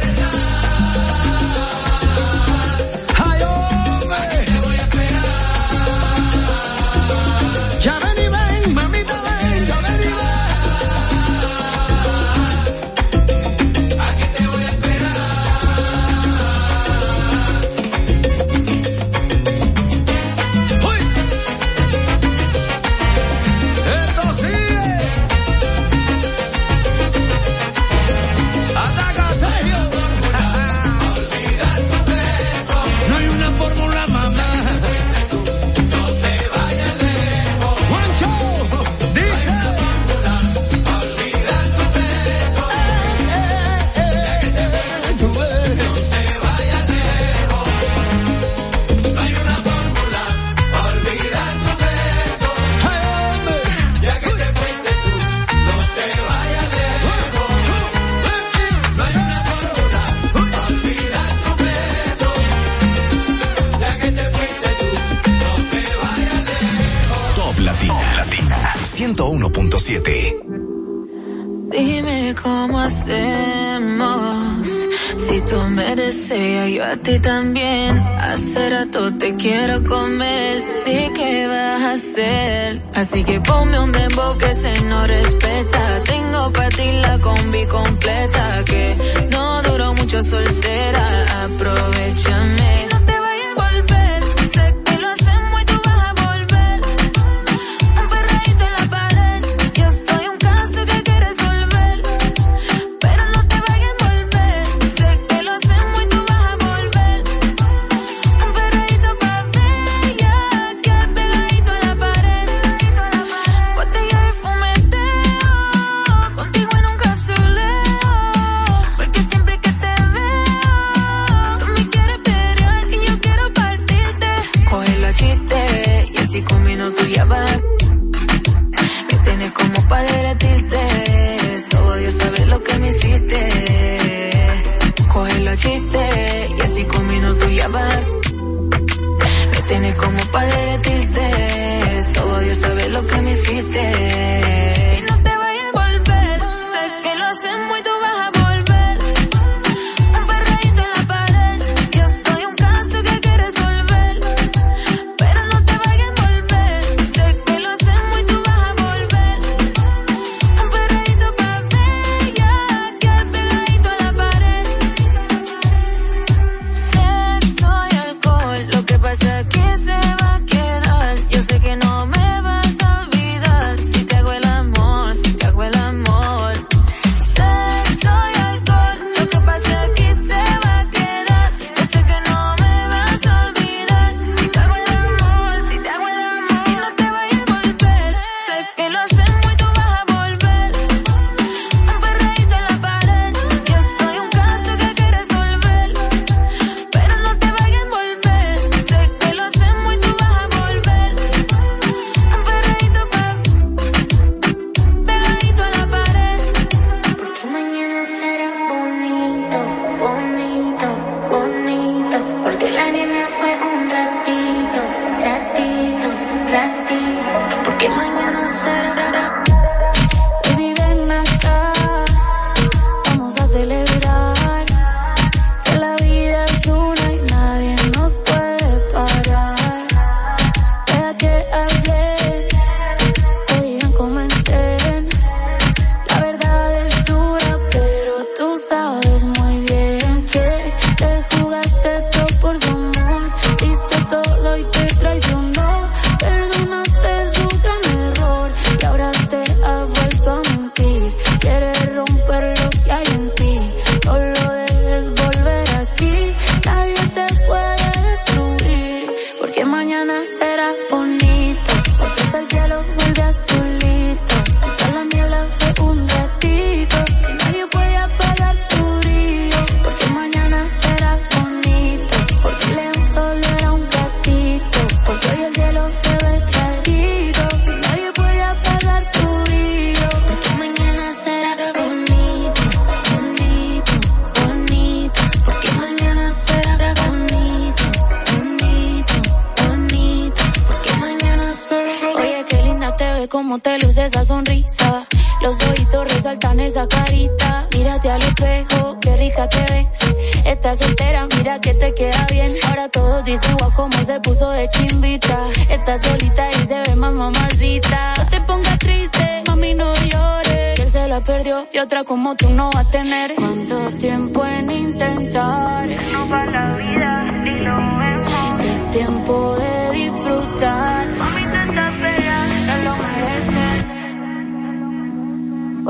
[76.18, 77.98] desea, yo a ti también.
[77.98, 82.82] Hace rato te quiero comer, ¿de qué vas a hacer?
[82.94, 86.02] Así que ponme un dembow que se no respeta.
[86.04, 88.96] Tengo para ti la combi completa, que
[89.30, 91.44] no duró mucho soltera.
[91.44, 92.97] Aprovechame.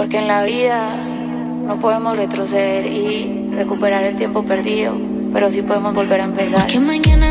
[0.09, 0.97] porque en la vida
[1.67, 4.97] no podemos retroceder y recuperar el tiempo perdido,
[5.35, 6.81] pero sí podemos volver a empezar.
[6.81, 7.28] Mañana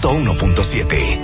[0.00, 1.18] 101.7.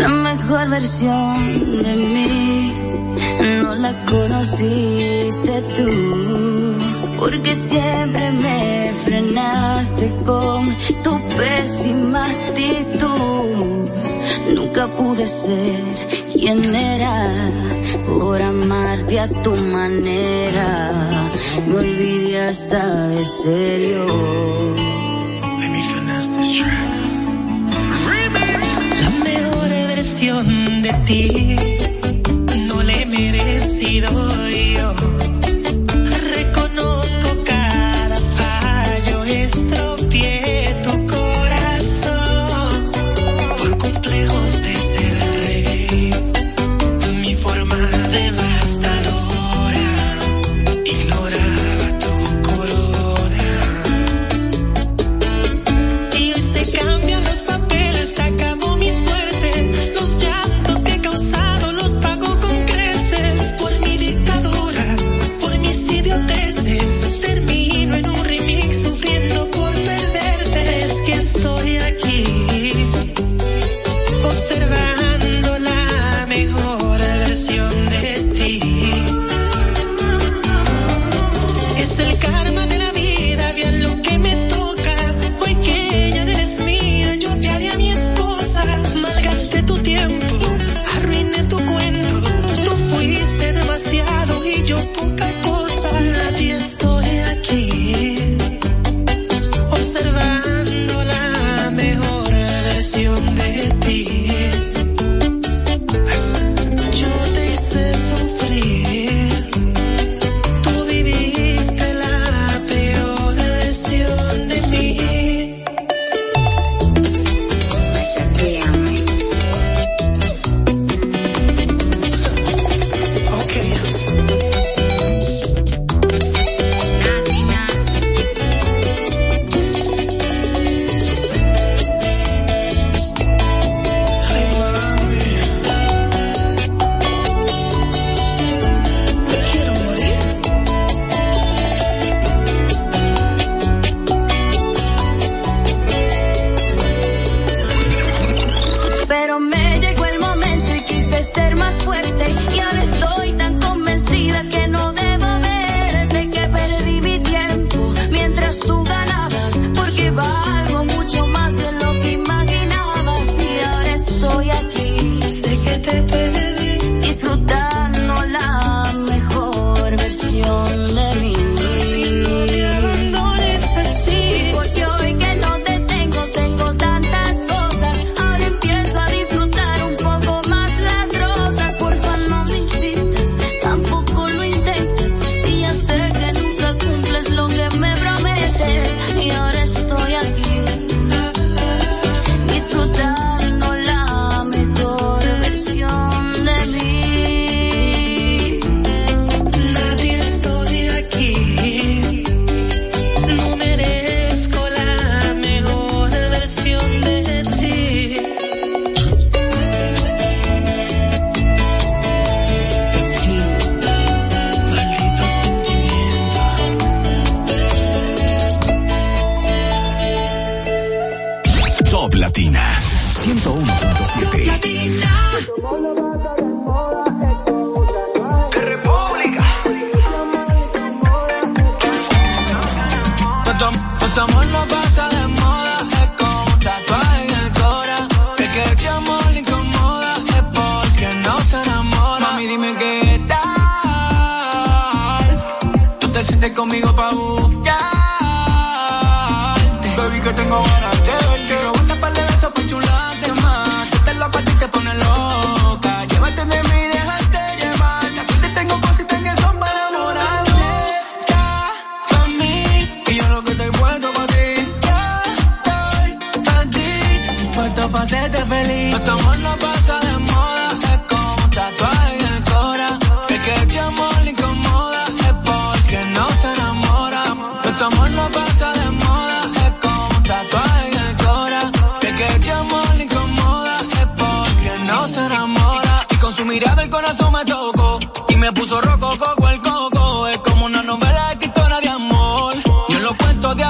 [0.00, 2.72] La mejor versión de mí
[3.62, 5.88] no la conociste tú,
[7.16, 13.88] porque siempre me frenaste con tu pésima actitud.
[14.52, 17.52] Nunca pude ser quien era
[18.08, 21.21] por amarte a tu manera
[21.60, 24.06] me olvidé hasta de serio.
[25.60, 26.92] Let me finesse this track.
[29.02, 31.71] La mejor versión de ti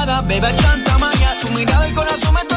[0.04, 2.51] mirada, tanta maña, tu mirada el corazón me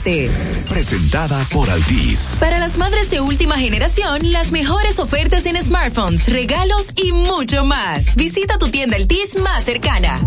[0.00, 2.38] Presentada por Altis.
[2.40, 8.16] Para las madres de última generación, las mejores ofertas en smartphones, regalos y mucho más.
[8.16, 10.26] Visita tu tienda Altis más cercana.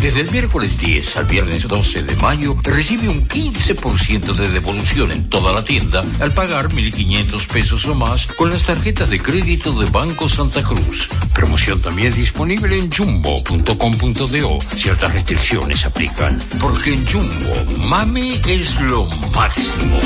[0.00, 5.28] Desde el miércoles 10 al viernes 12 de mayo, recibe un 15% de devolución en
[5.28, 9.90] toda la tienda al pagar 1.500 pesos o más con las tarjetas de crédito de
[9.90, 11.10] Banco Santa Cruz.
[11.34, 14.58] Promoción también disponible en jumbo.com.do.
[14.74, 16.42] Ciertas restricciones aplican.
[16.58, 19.04] Porque en Jumbo, mami es lo
[19.34, 20.00] máximo.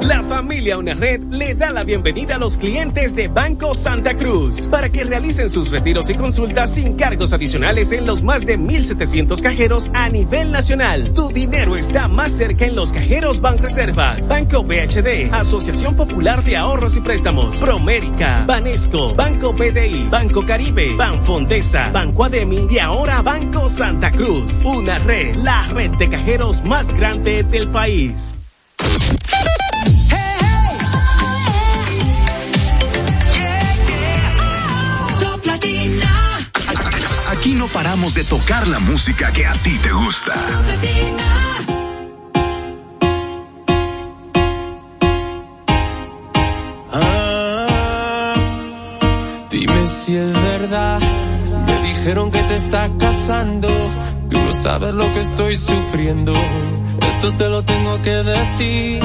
[0.00, 4.68] La familia Una Red le da la bienvenida a los clientes de Banco Santa Cruz
[4.68, 9.42] para que realicen sus retiros y consultas sin cargos adicionales en los más de 1.700
[9.42, 11.12] cajeros a nivel nacional.
[11.14, 16.96] Tu dinero está más cerca en los cajeros Banreservas, Banco BHD, Asociación Popular de Ahorros
[16.96, 24.12] y Préstamos, Promérica, Banesco, Banco BDI, Banco Caribe, Banfondesa, Banco Ademi y ahora Banco Santa
[24.12, 24.64] Cruz.
[24.64, 28.37] Una red, la red de cajeros más grande del país.
[37.68, 40.34] No paramos de tocar la música que a ti te gusta.
[49.50, 51.00] Dime si es verdad.
[51.66, 53.68] Me dijeron que te está casando.
[54.30, 56.32] Tú no sabes lo que estoy sufriendo.
[57.08, 59.02] Esto te lo tengo que decir.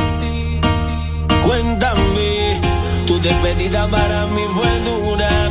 [1.45, 2.61] Cuéntame,
[3.07, 5.49] tu despedida para mí fue dura.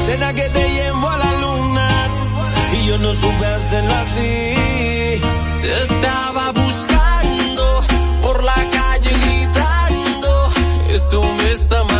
[0.00, 1.55] Cena que te llevo a la luna
[2.98, 5.20] no supe hacerlo así.
[5.60, 7.82] Te estaba buscando
[8.22, 10.50] por la calle gritando.
[10.88, 11.95] Esto me está matando.